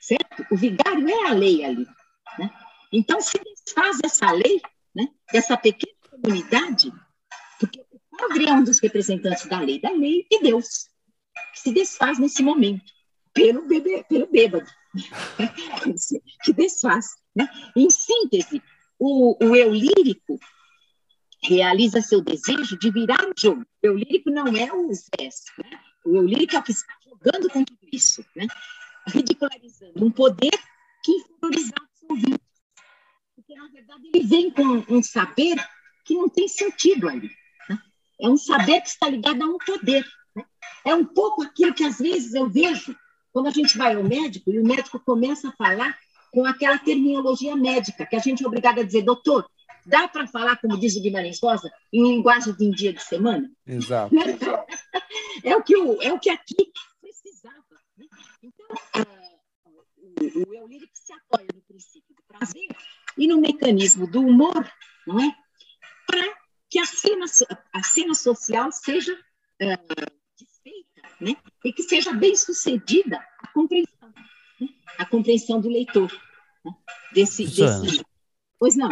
[0.00, 0.46] certo?
[0.50, 1.86] O vigário é a lei ali.
[2.38, 2.50] Né?
[2.92, 4.60] Então, se desfaz essa lei,
[4.94, 6.92] né, dessa pequena comunidade,
[7.58, 10.88] porque o padre é um dos representantes da lei, da lei de Deus,
[11.52, 12.84] que se desfaz nesse momento,
[13.32, 14.66] pelo, bebê, pelo bêbado,
[16.44, 17.06] que desfaz.
[17.34, 17.48] Né?
[17.76, 18.62] Em síntese,
[18.98, 20.38] o, o eu lírico
[21.42, 23.62] realiza seu desejo de virar o jogo.
[23.62, 25.80] O eu lírico não é o Zé, né?
[26.04, 28.46] o eu lírico é o que está jogando com tudo isso, né?
[29.08, 30.56] ridicularizando um poder
[31.02, 32.38] que inferiorizava os ouvintes.
[33.34, 35.56] Porque, na verdade, ele vem com um saber
[36.04, 37.30] que não tem sentido ali.
[37.68, 37.78] Né?
[38.20, 40.04] É um saber que está ligado a um poder.
[40.34, 40.44] Né?
[40.84, 42.96] É um pouco aquilo que, às vezes, eu vejo
[43.32, 45.98] quando a gente vai ao médico e o médico começa a falar
[46.32, 49.48] com aquela terminologia médica, que a gente é obrigado a dizer, doutor,
[49.86, 53.50] Dá para falar, como diz o Guimarães Rosa, em linguagem de um dia de semana?
[53.66, 54.14] Exato.
[55.44, 57.62] É o que, o, é o que aqui precisava.
[57.96, 58.06] Né?
[58.42, 62.66] Então, uh, o, o eu lírico se apoia no princípio do prazer
[63.18, 64.68] e no mecanismo do humor,
[65.06, 65.34] não é?
[67.72, 70.06] Para social seja uh,
[70.38, 71.36] desfeita, né?
[71.64, 74.12] E que seja bem sucedida a compreensão,
[74.60, 74.68] né?
[74.98, 76.12] a compreensão do leitor
[76.64, 76.72] né?
[77.12, 78.04] desse, desse...
[78.58, 78.90] Pois não.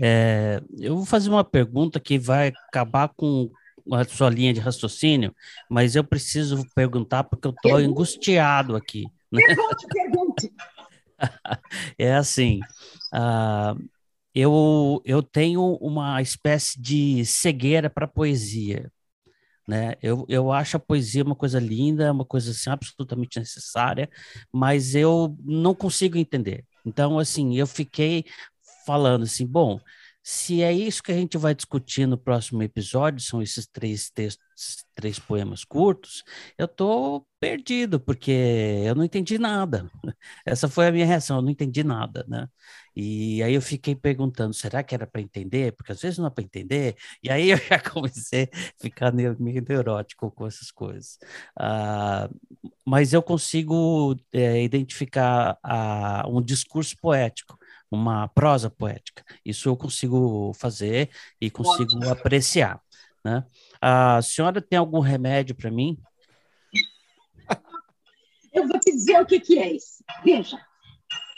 [0.00, 3.50] É, eu vou fazer uma pergunta que vai acabar com
[3.92, 5.34] a sua linha de raciocínio,
[5.68, 9.04] mas eu preciso perguntar porque eu estou angustiado aqui.
[9.30, 9.42] Né?
[9.46, 10.52] Pergunte, pergunte.
[11.98, 12.60] é assim,
[13.12, 13.78] uh,
[14.34, 18.90] eu, eu tenho uma espécie de cegueira para poesia.
[19.66, 19.94] Né?
[20.02, 24.10] Eu, eu acho a poesia uma coisa linda, uma coisa assim, absolutamente necessária,
[24.52, 26.64] mas eu não consigo entender.
[26.84, 28.24] Então, assim, eu fiquei
[28.86, 29.80] falando assim, bom,
[30.22, 34.84] se é isso que a gente vai discutir no próximo episódio, são esses três textos,
[34.94, 36.22] três poemas curtos,
[36.58, 38.30] eu estou perdido, porque
[38.84, 39.90] eu não entendi nada.
[40.46, 42.48] Essa foi a minha reação, eu não entendi nada, né?
[42.96, 45.72] E aí eu fiquei perguntando, será que era para entender?
[45.72, 46.96] Porque às vezes não é para entender.
[47.22, 51.18] E aí eu já comecei a ficar meio neurótico com essas coisas.
[51.58, 52.32] Uh,
[52.84, 57.58] mas eu consigo é, identificar uh, um discurso poético
[57.90, 59.24] uma prosa poética.
[59.44, 62.80] Isso eu consigo fazer e consigo apreciar.
[63.24, 63.44] Né?
[63.80, 65.98] A senhora tem algum remédio para mim?
[68.52, 70.04] Eu vou te dizer o que, que é isso.
[70.24, 70.60] Veja,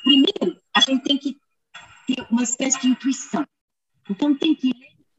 [0.03, 1.37] primeiro, a gente tem que
[2.07, 3.47] ter uma espécie de intuição.
[4.09, 4.73] Então, tem que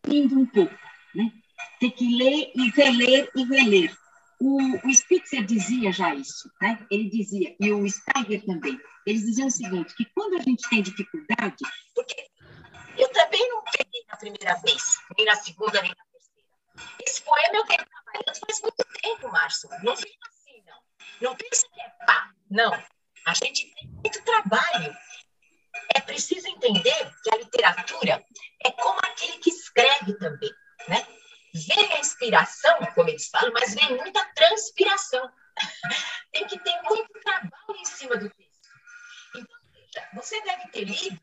[0.06, 0.74] lendo um pouco.
[1.14, 1.32] Né?
[1.80, 3.98] Tem que ler e reler e reler.
[4.40, 6.86] O, o Spitzer dizia já isso, né?
[6.92, 10.84] ele dizia, e o Steiger também, eles diziam o seguinte, que quando a gente tem
[10.84, 11.56] dificuldade,
[11.96, 12.28] porque
[12.98, 16.98] eu também não peguei na primeira vez, nem na segunda, nem na terceira.
[17.06, 19.70] Esse poema eu tenho trabalhando faz muito tempo, Márcio.
[19.84, 21.30] Não fica assim, não.
[21.30, 22.74] Não pensa que é pá, não.
[23.26, 24.96] A gente tem muito trabalho.
[25.96, 28.26] É preciso entender que a literatura
[28.66, 30.52] é como aquele que escreve também,
[30.88, 31.06] né?
[31.54, 35.32] Vem a inspiração, como eles falam, mas vem muita transpiração.
[36.32, 38.48] tem que ter muito trabalho em cima do texto.
[40.14, 41.20] Você deve ter lido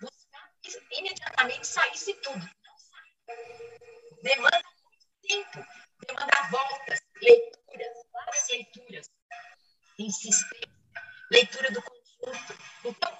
[0.00, 0.50] buscar
[0.92, 2.50] imediatamente saísse tudo.
[4.22, 4.62] Demanda
[5.22, 5.64] tempo,
[6.06, 9.10] demanda voltas, leituras, várias leituras,
[9.98, 10.68] insistência,
[11.30, 11.97] leitura do.
[12.84, 13.12] Então,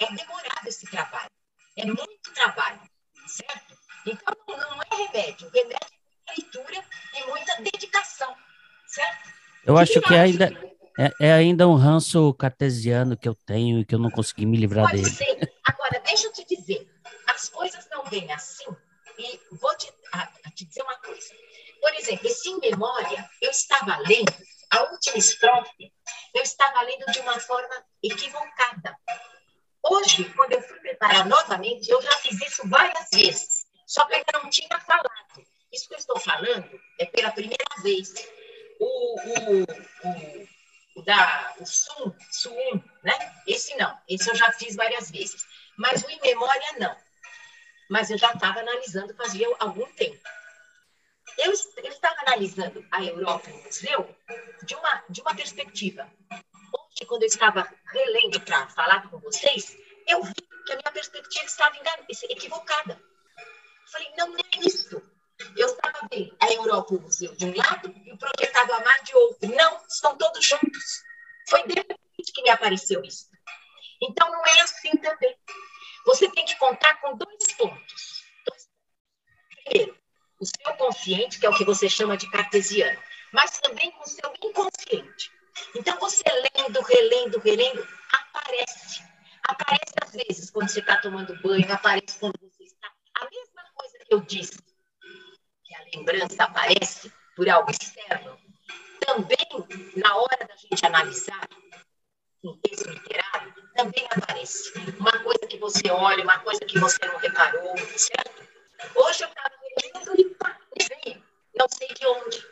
[0.00, 1.30] é demorado, esse trabalho.
[1.76, 2.80] É muito trabalho,
[3.26, 3.76] certo?
[4.06, 5.48] Então, não é remédio.
[5.48, 8.34] O remédio é leitura e muita dedicação,
[8.86, 9.28] certo?
[9.64, 10.50] Eu acho que ainda
[10.98, 14.56] é, é, ainda um ranço cartesiano que eu tenho e que eu não consegui me
[14.56, 15.14] livrar Pode dele.
[15.14, 15.52] Ser.
[15.64, 16.90] Agora, deixa eu te dizer,
[17.28, 18.66] as coisas não vêm assim.
[19.16, 21.34] E vou te, a, a te dizer uma coisa.
[21.80, 24.32] Por exemplo, esse em memória, eu estava lendo,
[24.70, 25.92] a última estrofe,
[26.34, 28.96] eu estava lendo de uma forma equivocada.
[29.82, 34.16] Hoje, quando eu fui preparar novamente, eu já fiz isso várias vezes, só que eu
[34.18, 35.46] ainda não tinha falado.
[35.72, 38.12] Isso que eu estou falando é pela primeira vez.
[38.80, 40.48] O, o, o
[40.98, 43.14] o da o né?
[43.46, 45.46] Esse não, esse eu já fiz várias vezes.
[45.76, 46.96] Mas o em memória não.
[47.88, 50.20] Mas eu já estava analisando fazia algum tempo.
[51.38, 54.16] Eu, eu estava analisando a Europa no museu
[54.64, 56.10] de uma, de uma perspectiva.
[56.30, 59.76] Ontem, quando eu estava relendo para falar com vocês,
[60.08, 61.76] eu vi que a minha perspectiva estava
[62.28, 63.00] equivocada.
[63.92, 65.00] Falei, não é isso.
[65.56, 69.02] Eu estava vendo a Europa e o museu de um lado e o projetado Amar
[69.04, 69.48] de outro.
[69.54, 71.02] Não, estão todos juntos.
[71.48, 73.28] Foi de repente que me apareceu isso.
[74.02, 75.36] Então, não é assim também.
[76.04, 78.24] Você tem que contar com dois pontos.
[79.64, 79.96] Primeiro,
[80.38, 82.98] o seu consciente, que é o que você chama de cartesiano,
[83.32, 85.30] mas também com o seu inconsciente.
[85.74, 86.22] Então, você
[86.56, 89.02] lendo, relendo, relendo, aparece.
[89.42, 92.88] Aparece às vezes quando você está tomando banho, aparece quando você está.
[93.16, 94.58] A mesma coisa que eu disse
[95.64, 98.38] que a lembrança aparece por algo externo,
[99.00, 99.46] também,
[99.96, 101.48] na hora da gente analisar
[102.44, 104.72] um texto literário, também aparece.
[104.98, 108.48] Uma coisa que você olha, uma coisa que você não reparou, certo?
[108.94, 111.22] Hoje eu estava e veio,
[111.56, 112.46] não sei de onde.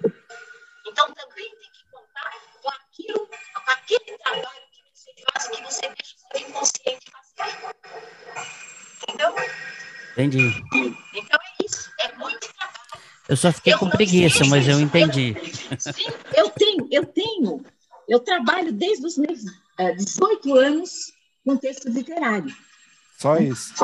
[0.87, 5.89] Então, também tem que contar com aquilo, com aquele trabalho que você faz, que você
[5.89, 7.59] deixa o seu inconsciente fazer.
[9.03, 9.35] Entendeu?
[10.13, 10.63] Entendi.
[11.15, 11.91] Então, é isso.
[12.01, 12.47] É muito
[13.29, 15.35] eu só fiquei eu com preguiça, sei, mas eu entendi.
[15.71, 16.07] Eu, sim,
[16.37, 17.65] eu tenho, eu tenho,
[18.09, 20.91] eu trabalho desde os meus uh, eh, 18 anos
[21.45, 22.55] com texto literário.
[23.19, 23.75] Só isso.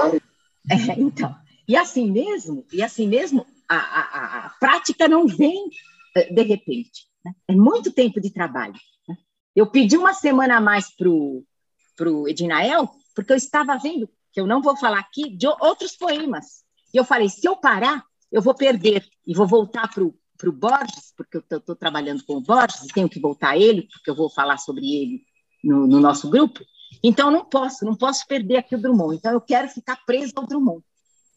[0.71, 1.37] É, então,
[1.67, 7.07] e assim mesmo, e assim mesmo, a, a, a prática não vem uh, de repente.
[7.25, 7.33] Né?
[7.49, 8.75] É muito tempo de trabalho.
[9.09, 9.17] Né?
[9.55, 14.47] Eu pedi uma semana a mais para o Edinael, porque eu estava vendo, que eu
[14.47, 16.65] não vou falar aqui, de outros poemas.
[16.93, 21.13] E eu falei, se eu parar, eu vou perder e vou voltar para o Borges,
[21.17, 24.17] porque eu estou trabalhando com o Borges, e tenho que voltar a ele, porque eu
[24.17, 25.23] vou falar sobre ele
[25.63, 26.61] no, no nosso grupo.
[27.03, 29.17] Então, não posso, não posso perder aqui o Drummond.
[29.17, 30.83] Então, eu quero ficar preso ao Drummond.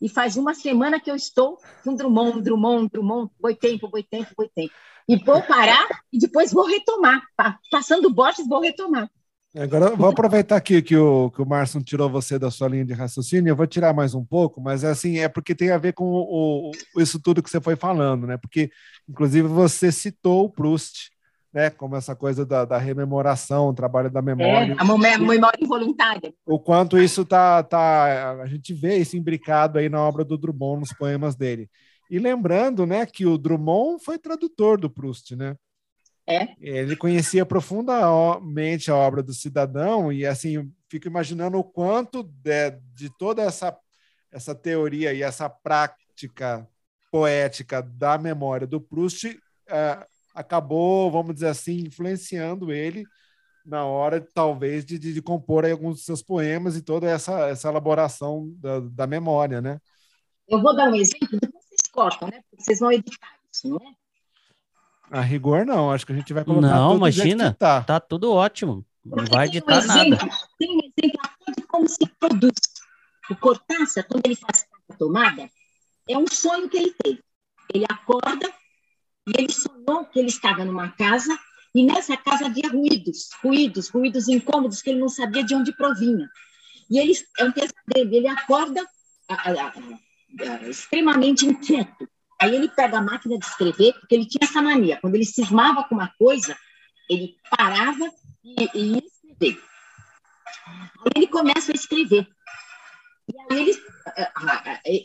[0.01, 4.31] E faz uma semana que eu estou com Drummond, Drummond, Drummond, boi tempo, boi tempo,
[4.37, 4.73] boi tempo.
[5.07, 7.21] E vou parar e depois vou retomar.
[7.71, 9.09] Passando Borges, vou retomar.
[9.57, 12.91] Agora, vou aproveitar aqui que o, que o Márcio tirou você da sua linha de
[12.91, 15.93] raciocínio, eu vou tirar mais um pouco, mas é assim, é porque tem a ver
[15.93, 18.35] com o, o, isso tudo que você foi falando, né?
[18.35, 18.69] Porque,
[19.07, 21.09] inclusive, você citou o Proust,
[21.55, 21.69] né?
[21.69, 24.73] Como essa coisa da, da rememoração, o trabalho da memória.
[24.73, 26.33] É, a memória involuntária.
[26.45, 28.41] O quanto isso tá, tá.
[28.41, 31.69] A gente vê isso imbricado aí na obra do Drummond, nos poemas dele.
[32.11, 35.55] E lembrando, né, que o Drummond foi tradutor do Proust, né?
[36.27, 36.49] É.
[36.59, 43.09] Ele conhecia profundamente a obra do cidadão e assim fico imaginando o quanto de, de
[43.17, 43.77] toda essa
[44.31, 46.67] essa teoria e essa prática
[47.11, 49.39] poética da memória do Proust
[49.69, 50.05] é,
[50.35, 53.05] acabou, vamos dizer assim, influenciando ele
[53.65, 57.69] na hora, talvez, de, de, de compor alguns dos seus poemas e toda essa, essa
[57.69, 59.79] elaboração da, da memória, né?
[60.47, 62.41] Eu vou dar um exemplo, depois vocês cortam, né?
[62.49, 63.95] Porque vocês vão editar isso, não é?
[65.09, 65.91] A rigor, não.
[65.91, 67.53] Acho que a gente vai colocar Não, imagina.
[67.53, 67.81] Tá.
[67.81, 68.85] tá tudo ótimo.
[69.03, 70.17] Não vai editar um nada.
[70.57, 72.55] Tem um exemplo de como se produz.
[73.29, 75.49] O Cortázar, quando ele faz a tomada,
[76.07, 77.23] é um sonho que ele teve.
[77.73, 78.51] Ele acorda
[79.27, 81.37] e ele sonhou que ele estava numa casa
[81.73, 86.29] e nessa casa havia ruídos, ruídos, ruídos incômodos que ele não sabia de onde provinha.
[86.89, 88.15] E ele é um pesadelo.
[88.15, 88.87] Ele acorda
[89.27, 92.07] a, a, a, extremamente inquieto.
[92.41, 94.99] Aí ele pega a máquina de escrever, porque ele tinha essa mania.
[95.01, 96.55] Quando ele cismava com uma coisa,
[97.09, 98.09] ele parava
[98.43, 99.61] e, e ia escrever.
[100.67, 102.27] Aí ele começa a escrever.
[103.27, 103.83] E aí ele,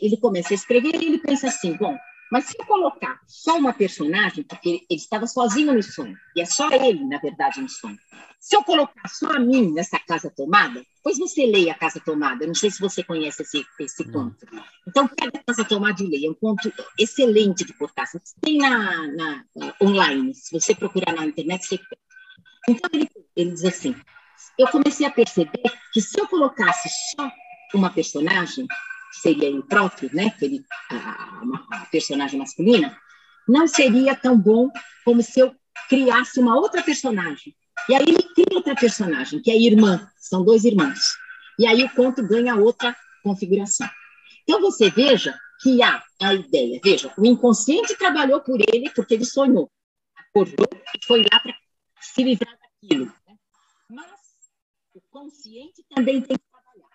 [0.01, 1.97] ele começa a escrever e ele pensa assim, bom,
[2.31, 6.45] mas se eu colocar só uma personagem, porque ele estava sozinho no sonho, e é
[6.45, 7.97] só ele, na verdade, no sonho.
[8.39, 12.47] Se eu colocar só a mim nessa casa tomada, pois você leia a Casa Tomada,
[12.47, 14.47] não sei se você conhece esse, esse conto.
[14.87, 18.21] Então, pega a Casa Tomada e leia, é um conto excelente de Cortázar.
[18.39, 19.45] Tem na, na,
[19.81, 22.01] online, se você procurar na internet, você pega.
[22.69, 23.95] Então, ele, ele diz assim,
[24.57, 25.63] eu comecei a perceber
[25.93, 27.29] que se eu colocasse só
[27.73, 28.67] uma personagem,
[29.11, 31.41] seria ele próprio, né, ele, a,
[31.71, 32.97] a personagem masculina,
[33.47, 34.69] não seria tão bom
[35.03, 35.55] como se eu
[35.89, 37.55] criasse uma outra personagem.
[37.89, 40.99] E aí ele cria outra personagem, que é a irmã, são dois irmãos.
[41.57, 43.89] E aí o conto ganha outra configuração.
[44.43, 49.25] Então você veja que há a ideia, veja, o inconsciente trabalhou por ele porque ele
[49.25, 49.71] sonhou,
[50.15, 51.55] acordou e foi lá para
[51.99, 53.05] se livrar daquilo.
[53.05, 53.35] Né?
[53.89, 54.11] Mas
[54.95, 56.89] o consciente também tem que trabalhar.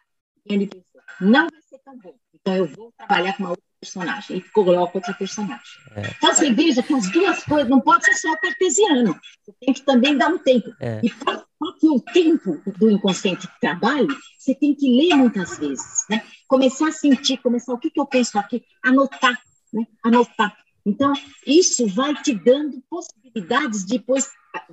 [0.45, 1.63] Ele pensou, não vai
[1.95, 2.15] bom.
[2.35, 5.65] Então eu vou trabalhar com uma outra personagem e coloco outra personagem.
[5.95, 6.11] É.
[6.17, 9.19] Então você veja que as duas coisas não pode ser só cartesiano.
[9.45, 10.75] Você tem que também dar um tempo.
[10.81, 11.01] É.
[11.03, 11.45] E para
[11.79, 14.09] que o tempo do inconsciente trabalhe,
[14.39, 16.23] você tem que ler muitas vezes, né?
[16.49, 19.41] Começar a sentir, começar o que, que eu penso aqui, anotar,
[19.73, 19.87] né?
[20.05, 20.57] Anotar.
[20.85, 21.13] Então,
[21.45, 24.31] isso vai te dando possibilidades depois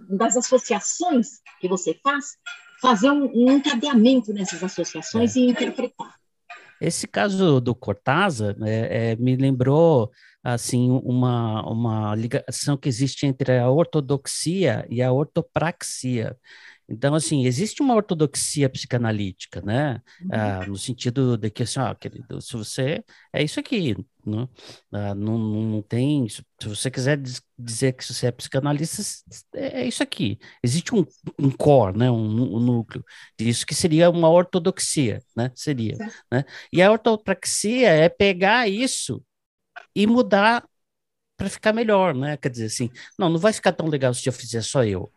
[0.09, 2.37] das associações que você faz,
[2.79, 5.39] fazer um, um encadeamento nessas associações é.
[5.39, 6.22] e interpretar.
[6.83, 10.11] Esse caso do Cortázar é, é, me lembrou
[10.43, 16.37] assim uma, uma ligação que existe entre a ortodoxia e a ortopraxia.
[16.93, 19.99] Então, assim, existe uma ortodoxia psicanalítica, né?
[20.21, 20.29] Uhum.
[20.31, 23.03] Ah, no sentido de que, assim, ó, querido, se você.
[23.33, 24.47] É isso aqui, né?
[24.91, 26.29] Ah, não, não tem.
[26.29, 27.19] Se você quiser
[27.57, 29.01] dizer que você é psicanalista,
[29.55, 30.37] é, é isso aqui.
[30.61, 31.03] Existe um,
[31.39, 32.11] um core, né?
[32.11, 33.03] Um, um, núcleo
[33.37, 35.51] disso que seria uma ortodoxia, né?
[35.55, 35.97] Seria.
[36.31, 36.45] Né?
[36.71, 39.23] E a ortopraxia é pegar isso
[39.95, 40.63] e mudar
[41.35, 42.37] para ficar melhor, né?
[42.37, 45.11] Quer dizer assim, não, não vai ficar tão legal se eu fizer só eu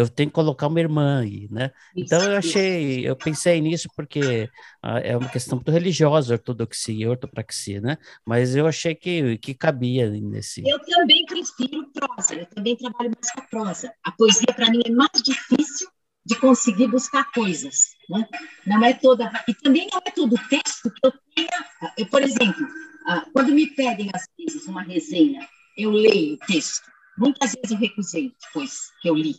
[0.00, 1.70] eu tenho que colocar uma irmã aí, né?
[1.94, 4.48] Então eu achei, eu pensei nisso porque
[4.82, 7.98] ah, é uma questão muito religiosa, ortodoxia e ortopraxia, né?
[8.26, 10.62] Mas eu achei que, que cabia nesse.
[10.66, 13.92] Eu também prefiro prosa, eu também trabalho mais com a prosa.
[14.04, 15.88] A poesia, para mim, é mais difícil
[16.24, 18.26] de conseguir buscar coisas, né?
[18.66, 19.30] Não é toda.
[19.46, 21.92] E também não é todo texto que eu tenha.
[21.98, 22.66] Eu, por exemplo,
[23.06, 25.46] ah, quando me pedem, às vezes, uma resenha,
[25.76, 26.90] eu leio o texto.
[27.18, 29.34] Muitas vezes eu recusei depois que eu li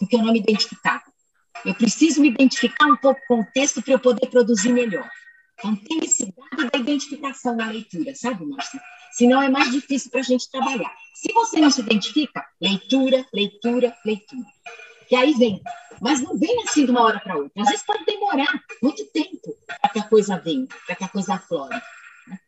[0.00, 1.04] porque eu não me identificava.
[1.64, 5.08] Eu preciso me identificar um pouco com o texto para eu poder produzir melhor.
[5.58, 8.80] Então, tem esse dado da identificação na leitura, sabe, Márcia?
[9.12, 10.90] Senão é mais difícil para a gente trabalhar.
[11.14, 14.46] Se você não se identifica, leitura, leitura, leitura.
[15.06, 15.60] Que aí vem.
[16.00, 17.62] Mas não vem assim de uma hora para outra.
[17.62, 21.34] Às vezes pode demorar muito tempo para que a coisa venha, para que a coisa
[21.34, 21.74] aflore.
[22.26, 22.38] Né?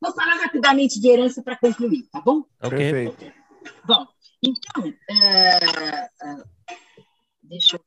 [0.00, 2.44] Vou falar rapidamente de herança para concluir, tá bom?
[2.60, 2.78] Ok.
[2.78, 3.32] Perfeito.
[3.84, 4.06] Bom,
[4.42, 6.44] então, uh, uh,
[7.42, 7.84] deixa eu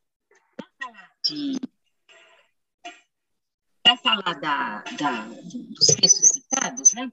[0.80, 1.60] falar de
[3.84, 4.34] para falar
[4.98, 7.12] da, dos textos citados, né?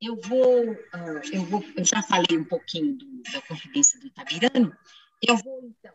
[0.00, 4.76] Eu vou, uh, eu vou, eu já falei um pouquinho do, da Confidência do Itabirano,
[5.20, 5.92] eu vou então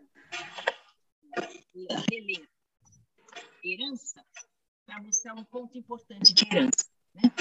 [2.11, 2.47] reler
[3.63, 4.23] herança
[4.85, 6.85] para mostrar um ponto importante de herança.
[7.15, 7.31] Né?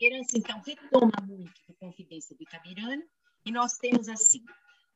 [0.00, 3.02] Herança, então, retoma muito a Confidência do Itabirano,
[3.44, 4.44] e nós temos assim,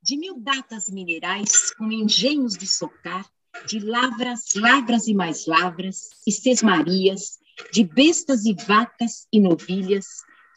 [0.02, 3.28] de mil datas minerais com engenhos de socar,
[3.66, 7.38] de lavras, lavras e mais lavras, e sesmarias,
[7.72, 10.06] de bestas e vacas e novilhas,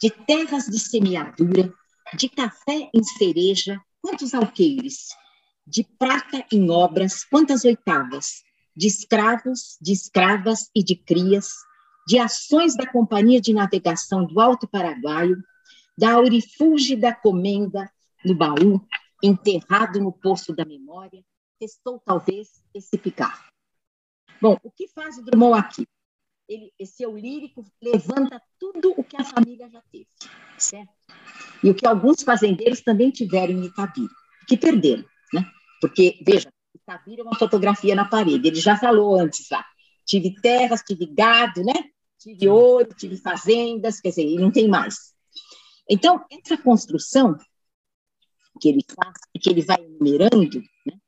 [0.02, 1.72] de terras de semeadura,
[2.14, 5.08] de café em cereja, quantos alqueires,
[5.66, 8.44] de prata em obras, quantas oitavas,
[8.76, 11.48] de escravos, de escravas e de crias,
[12.06, 15.42] de ações da Companhia de Navegação do Alto Paraguaio,
[15.96, 17.90] da aurifúlgida comenda
[18.22, 18.86] no baú,
[19.22, 21.24] enterrado no poço da memória,
[21.58, 23.48] testou talvez esse picar.
[24.40, 25.88] Bom, o que faz o Drummond aqui?
[26.48, 30.06] Ele, esse eu lírico levanta tudo o que a família já teve,
[30.56, 30.92] certo?
[31.62, 34.12] E o que alguns fazendeiros também tiveram em Itabira,
[34.46, 35.44] que perderam, né?
[35.80, 39.64] Porque, veja, Itabira é uma fotografia na parede, ele já falou antes lá,
[40.04, 41.74] tive terras, tive gado, né?
[42.18, 45.14] Tive ouro, tive fazendas, quer dizer, e não tem mais.
[45.88, 47.36] Então, essa construção
[48.60, 50.98] que ele faz, que ele vai enumerando, né?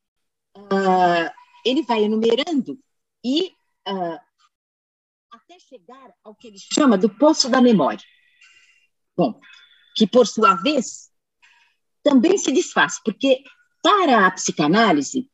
[0.55, 1.31] uh,
[1.65, 2.79] ele vai enumerando
[3.23, 3.47] e
[3.87, 4.19] uh,
[5.31, 8.03] até chegar ao que ele chama do poço da memória.
[9.15, 9.39] Bom,
[9.95, 11.09] que por sua vez
[12.03, 13.43] também se desfaz, porque
[13.81, 15.29] para a psicanálise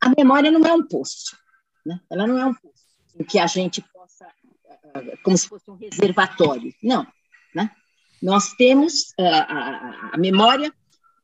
[0.00, 1.36] a memória não é um poço,
[1.84, 2.00] né?
[2.10, 2.84] Ela não é um poço
[3.18, 4.26] em que a gente possa,
[4.94, 6.72] ah, como se fosse um reservatório.
[6.82, 7.06] Não,
[7.54, 7.70] né?
[8.22, 10.72] Nós temos a, a, a memória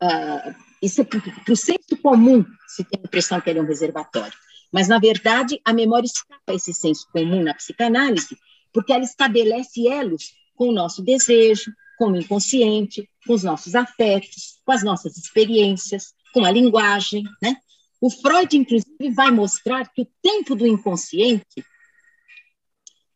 [0.03, 0.55] uh,
[0.85, 4.37] isso é para o senso comum se tem a impressão que ele é um reservatório.
[4.75, 8.37] Mas, na verdade, a memória escapa a esse senso comum na psicanálise,
[8.73, 14.61] porque ela estabelece elos com o nosso desejo, com o inconsciente, com os nossos afetos,
[14.65, 17.23] com as nossas experiências, com a linguagem.
[17.41, 17.57] Né?
[18.01, 21.65] O Freud, inclusive, vai mostrar que o tempo do inconsciente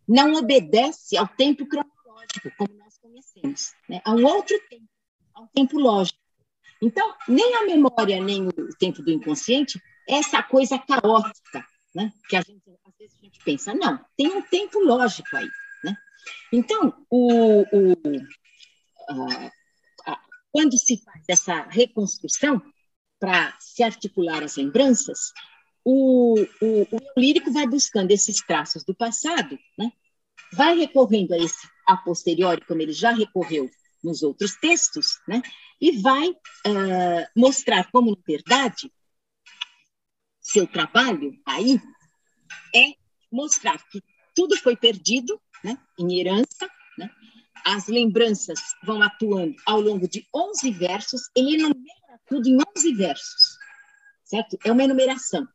[0.06, 3.72] não obedece ao tempo cronológico, como nós conhecemos.
[3.88, 4.00] Né?
[4.04, 4.86] Há um outro tempo,
[5.36, 6.20] um tempo lógico.
[6.80, 12.12] Então, nem a memória, nem o tempo do inconsciente essa coisa caótica, né?
[12.28, 15.48] que a gente, às vezes a gente pensa, não, tem um tempo lógico aí.
[15.84, 15.96] Né?
[16.52, 17.94] Então, o, o
[19.11, 22.62] a, a, quando se faz essa reconstrução
[23.20, 25.32] para se articular as lembranças,
[25.84, 29.92] o, o, o lírico vai buscando esses traços do passado, né?
[30.52, 33.70] vai recorrendo a esse a posteriori, como ele já recorreu
[34.02, 35.42] nos outros textos, né?
[35.80, 38.92] e vai uh, mostrar como, na verdade,
[40.49, 41.80] seu trabalho aí
[42.74, 42.94] é
[43.30, 44.03] mostrar que
[44.34, 47.11] tudo foi perdido né, em herança, né?
[47.64, 53.59] as lembranças vão atuando ao longo de 11 versos, ele enumera tudo em 11 versos,
[54.24, 54.59] certo?
[54.64, 55.46] É uma enumeração.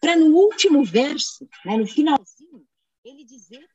[0.00, 2.64] Para no último verso, né, no finalzinho,
[3.04, 3.66] ele dizer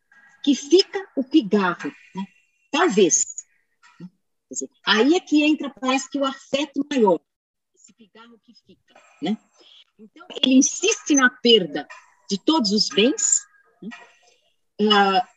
[0.43, 2.25] que fica o pigarro, né?
[2.71, 3.25] talvez,
[4.49, 7.19] dizer, aí é que entra, parece que o afeto maior,
[7.75, 9.37] esse pigarro que fica, né?
[9.97, 11.87] Então, ele insiste na perda
[12.29, 13.45] de todos os bens
[13.81, 13.89] né?
[14.81, 15.27] uh,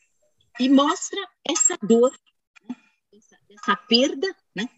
[0.58, 2.10] e mostra essa dor,
[2.68, 2.76] né?
[3.12, 4.68] essa, essa, perda, né?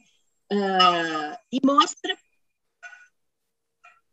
[0.51, 2.19] Uh, e mostra,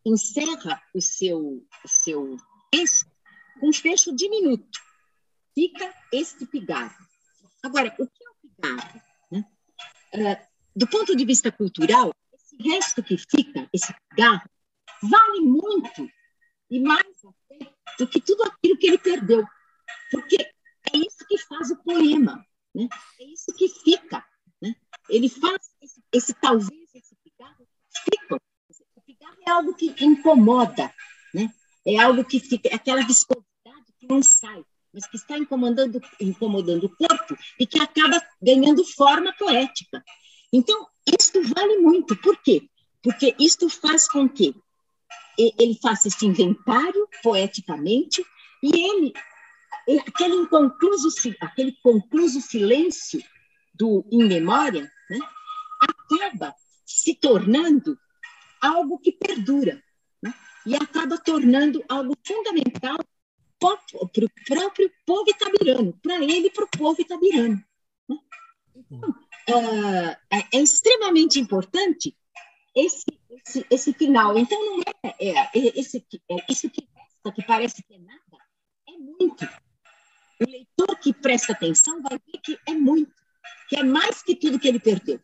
[0.06, 2.38] encerra o seu, o seu
[2.72, 3.10] texto
[3.60, 4.80] com um fecho diminuto.
[5.54, 6.96] Fica este pigarro.
[7.64, 9.02] Agora, o que é o pigarro?
[9.32, 14.48] uh, do ponto de vista cultural, esse resto que fica, esse cigarro,
[15.02, 16.10] vale muito
[16.70, 17.06] e mais
[17.98, 19.46] do que tudo aquilo que ele perdeu.
[20.12, 22.88] Porque é isso que faz o poema, né?
[23.20, 24.26] é isso que fica.
[24.62, 24.76] Né?
[25.10, 27.68] Ele faz esse, esse talvez, esse cigarro,
[28.10, 28.36] fica.
[28.36, 30.94] O cigarro é algo que incomoda,
[31.34, 31.54] né?
[31.86, 34.64] é algo que fica, é aquela viscosidade que não sai
[34.96, 40.02] mas que está incomodando, incomodando o corpo e que acaba ganhando forma poética.
[40.54, 40.88] Então,
[41.20, 42.16] isto vale muito.
[42.16, 42.70] Por quê?
[43.04, 44.56] Porque isto faz com que
[45.38, 48.26] ele faça esse inventário poeticamente
[48.62, 49.14] e ele,
[50.00, 51.10] aquele inconcluso,
[51.42, 53.22] aquele concluso silêncio
[53.74, 55.20] do in memória, né,
[55.82, 56.56] acaba
[56.86, 57.98] se tornando
[58.62, 59.84] algo que perdura
[60.24, 60.34] né,
[60.66, 62.98] e acaba tornando algo fundamental
[63.60, 64.10] para o
[64.48, 67.64] próprio povo itabirano, para ele e para o povo itabirano.
[68.10, 68.18] Né?
[69.50, 72.16] uh, é, extremamente importante
[72.76, 73.06] esse,
[73.46, 74.38] esse, esse final.
[74.38, 78.44] Então, não é, é, é esse, é, isso que resta, que parece ter nada,
[78.88, 79.46] é muito.
[80.42, 83.14] O leitor que presta atenção vai ver que é muito,
[83.70, 85.20] que é mais que tudo que ele perdeu.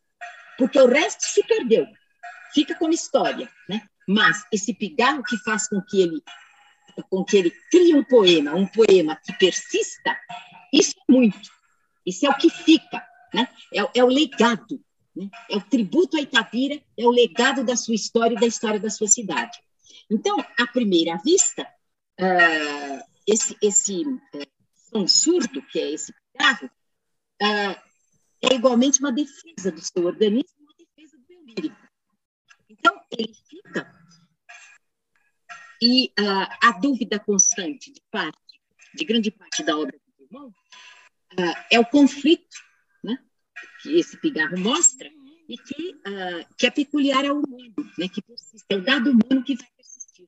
[0.58, 1.86] Porque o resto se perdeu,
[2.54, 3.88] fica como história, né?
[4.08, 6.22] Mas esse pigarro que faz com que ele
[7.10, 10.18] com que ele crie um poema, um poema que persista,
[10.74, 11.50] isso é muito.
[12.06, 13.48] Isso é o que fica, né?
[13.74, 14.84] é, é o legado.
[15.16, 15.30] Né?
[15.50, 18.90] É o tributo a Itapira, é o legado da sua história e da história da
[18.90, 19.60] sua cidade.
[20.10, 21.64] Então, à primeira vista,
[22.20, 24.04] uh, esse, esse
[24.90, 26.70] som surdo, que é esse pigarro,
[27.42, 27.92] uh,
[28.42, 31.78] é igualmente uma defesa do seu organismo, uma defesa do meu lírico.
[32.70, 34.02] Então, ele fica
[35.82, 38.38] e uh, a dúvida constante de parte,
[38.94, 40.56] de grande parte da obra do Drummond,
[41.40, 42.56] uh, é o conflito
[43.82, 45.10] que esse pigarro mostra
[45.48, 49.44] e que, uh, que é peculiar ao humano, né, que persiste, é o dado humano
[49.44, 50.28] que vai persistir.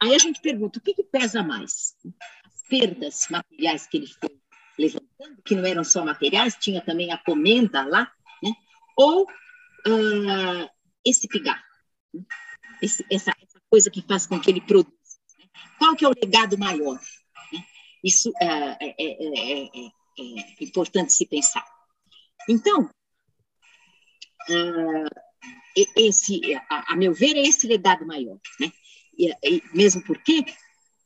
[0.00, 1.96] Aí a gente pergunta, o que, que pesa mais?
[2.44, 4.38] As perdas materiais que ele foi
[4.78, 8.10] levantando, que não eram só materiais, tinha também a comenda lá,
[8.42, 8.52] né?
[8.96, 9.26] ou
[11.04, 11.62] esse pigarro?
[12.14, 12.22] Né?
[12.80, 13.34] Esse, essa,
[13.70, 14.92] coisa que faz com que ele produza.
[15.38, 15.46] Né?
[15.78, 16.98] Qual que é o legado maior?
[17.52, 17.64] Né?
[18.02, 21.66] Isso é, é, é, é, importante se pensar.
[22.48, 22.90] Então,
[25.96, 28.72] esse, a, meu ver, é esse legado maior, né?
[29.18, 30.44] E, mesmo porque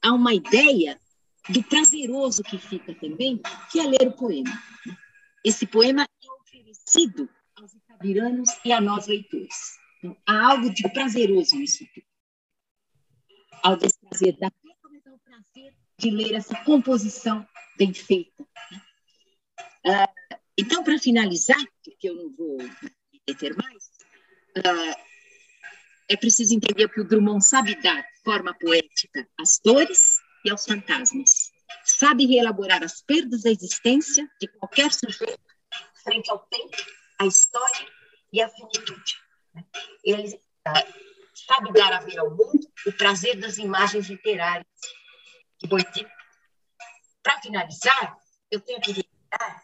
[0.02, 1.00] há uma ideia
[1.48, 4.50] do prazeroso que fica também, que é ler o poema.
[4.86, 4.96] Né?
[5.44, 9.78] Esse poema é oferecido aos itabiranos e a nós leitores.
[9.98, 12.12] Então, há algo de prazeroso nisso tudo
[13.62, 17.46] ao desprazer da mas ao prazer de ler essa composição
[17.78, 18.42] bem feita.
[18.42, 18.80] Uh,
[20.62, 22.56] então, para finalizar, porque eu não vou
[23.26, 23.84] deter mais,
[24.58, 25.02] uh,
[26.08, 31.50] é preciso entender que o Drummond sabe dar forma poética às dores e aos fantasmas.
[31.84, 35.40] Sabe reelaborar as perdas da existência de qualquer sujeito
[36.04, 36.76] frente ao tempo,
[37.18, 37.88] à história
[38.32, 39.16] e à finitude.
[40.04, 40.28] Ele
[40.68, 40.92] uh,
[41.34, 44.66] sabe dar a ver ao mundo o prazer das imagens literárias
[45.60, 46.06] de.
[47.20, 48.16] Para finalizar,
[48.48, 49.62] eu tenho que lembrar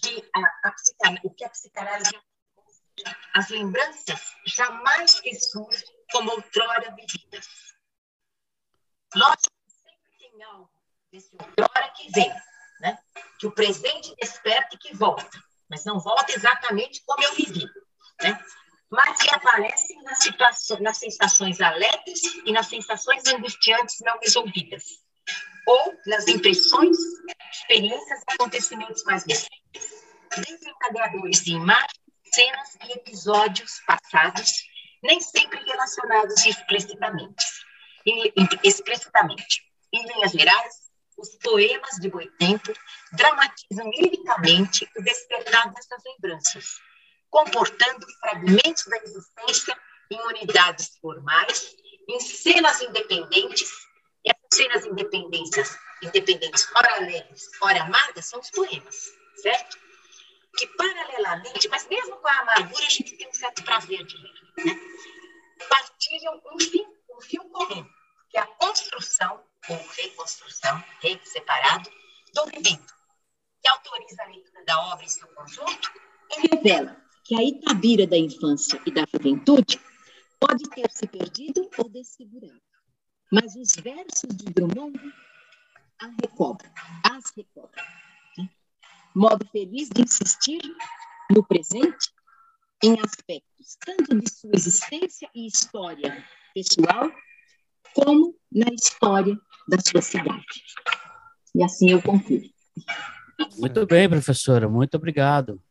[0.00, 0.74] que a, a,
[1.24, 2.12] o que a psicanálise
[3.34, 7.46] as lembranças jamais ressurgem como outrora vividas.
[9.14, 10.70] Lógico que sempre tem algo
[11.10, 12.30] desse outrora que vem,
[12.80, 12.98] né?
[13.38, 17.66] que o presente desperta e que volta, mas não volta exatamente como eu vivi.
[18.22, 18.38] Né?
[18.90, 24.84] mas que aparecem nas, situações, nas sensações alegres e nas sensações angustiantes não resolvidas,
[25.66, 26.98] ou nas impressões,
[27.50, 30.04] experiências e acontecimentos mais recentes,
[30.36, 32.00] desencadeadores de imagens,
[32.32, 34.64] cenas e episódios passados,
[35.02, 37.44] nem sempre relacionados explicitamente.
[38.06, 39.62] Em, explicitamente.
[39.92, 42.72] Em linhas gerais, os poemas de Boitempo
[43.12, 46.80] dramatizam liricamente o despertar dessas lembranças,
[47.28, 49.76] comportando fragmentos da existência
[50.10, 51.74] em unidades formais,
[52.08, 53.70] em cenas independentes.
[54.52, 59.78] Cenas independentes, independentes, ora alegres, ora amargas, são os poemas, certo?
[60.56, 64.64] Que paralelamente, mas mesmo com a amargura, a gente tem um certo prazer de ler,
[64.64, 64.80] né?
[65.68, 66.84] Partilham um fim,
[67.16, 67.88] um fio comum,
[68.28, 71.90] que é a construção ou reconstrução, rei separado,
[72.34, 72.92] do vivido,
[73.62, 75.92] que autoriza a leitura da obra em seu conjunto
[76.30, 79.80] e revela que a Itabira da infância e da juventude
[80.40, 82.69] pode ter se perdido ou desfigurado.
[83.30, 84.98] Mas os versos de Drummond
[86.00, 86.70] a recobram,
[87.04, 87.84] as recobram.
[88.36, 88.48] Né?
[89.14, 90.60] Modo feliz de insistir
[91.30, 92.10] no presente
[92.82, 96.24] em aspectos tanto de sua existência e história
[96.54, 97.10] pessoal,
[97.94, 99.38] como na história
[99.68, 100.44] da sua cidade.
[101.54, 102.40] E assim eu concluo.
[103.58, 105.62] Muito bem, professora, muito obrigado.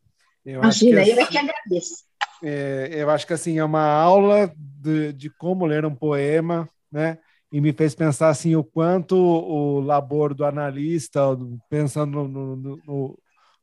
[0.46, 2.06] Eu Imagina, que, eu é que agradeço.
[2.42, 7.18] É, eu acho que assim é uma aula de, de como ler um poema, né?
[7.52, 11.22] E me fez pensar assim o quanto o labor do analista,
[11.70, 13.18] pensando no, no,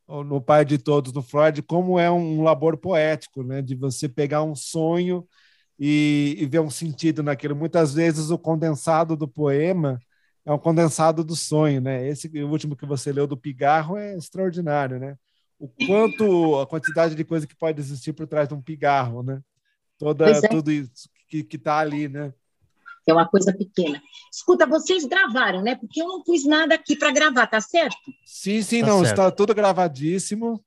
[0.08, 3.62] no, no pai de todos, no Freud, como é um labor poético, né?
[3.62, 5.26] De você pegar um sonho
[5.78, 7.54] e, e ver um sentido naquilo.
[7.54, 10.00] Muitas vezes o condensado do poema
[10.44, 12.08] é um condensado do sonho, né?
[12.08, 15.16] Esse último que você leu do Pigarro é extraordinário, né?
[15.58, 19.40] o quanto a quantidade de coisa que pode existir por trás de um pigarro, né?
[19.98, 20.40] Toda é.
[20.48, 22.32] tudo isso que que tá ali, né?
[23.06, 24.02] Que é uma coisa pequena.
[24.32, 25.76] Escuta, vocês gravaram, né?
[25.76, 27.96] Porque eu não pus nada aqui para gravar, tá certo?
[28.24, 29.10] Sim, sim, tá não, certo.
[29.10, 30.60] está tudo gravadíssimo.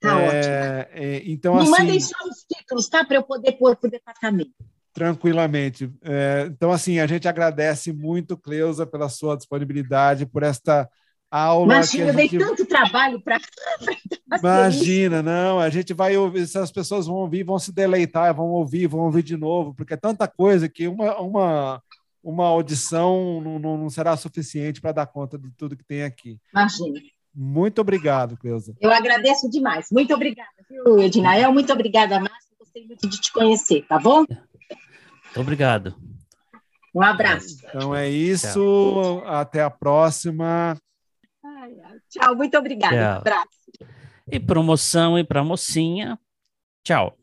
[0.00, 0.52] Tá é, ótimo.
[0.52, 3.04] É, então, Me assim, mandem só os títulos, tá?
[3.04, 4.50] Para eu poder pôr para o departamento.
[4.92, 5.88] Tranquilamente.
[6.02, 10.90] É, então, assim, a gente agradece muito, Cleusa, pela sua disponibilidade, por esta
[11.30, 11.74] aula.
[11.74, 13.38] Imagina, eu dei tanto trabalho para.
[14.38, 18.86] Imagina, não, a gente vai ouvir, as pessoas vão ouvir, vão se deleitar, vão ouvir,
[18.86, 21.82] vão ouvir de novo, porque é tanta coisa que uma, uma,
[22.22, 26.38] uma audição não, não, não será suficiente para dar conta de tudo que tem aqui.
[26.52, 27.00] Imagina.
[27.34, 28.74] Muito obrigado, Cleusa.
[28.80, 29.88] Eu agradeço demais.
[29.92, 31.52] Muito obrigada, viu, Edinael?
[31.52, 32.56] Muito obrigada, Márcia.
[32.58, 34.24] Gostei muito de te conhecer, tá bom?
[34.26, 35.94] Muito obrigado.
[36.94, 37.58] Um abraço.
[37.68, 38.54] Então é isso.
[38.54, 39.22] Tchau.
[39.26, 40.74] Até a próxima.
[41.56, 41.98] Ai, ai.
[42.10, 42.96] Tchau, muito obrigada.
[42.96, 43.48] Um abraço.
[44.30, 46.18] E promoção e para mocinha.
[46.84, 47.16] Tchau.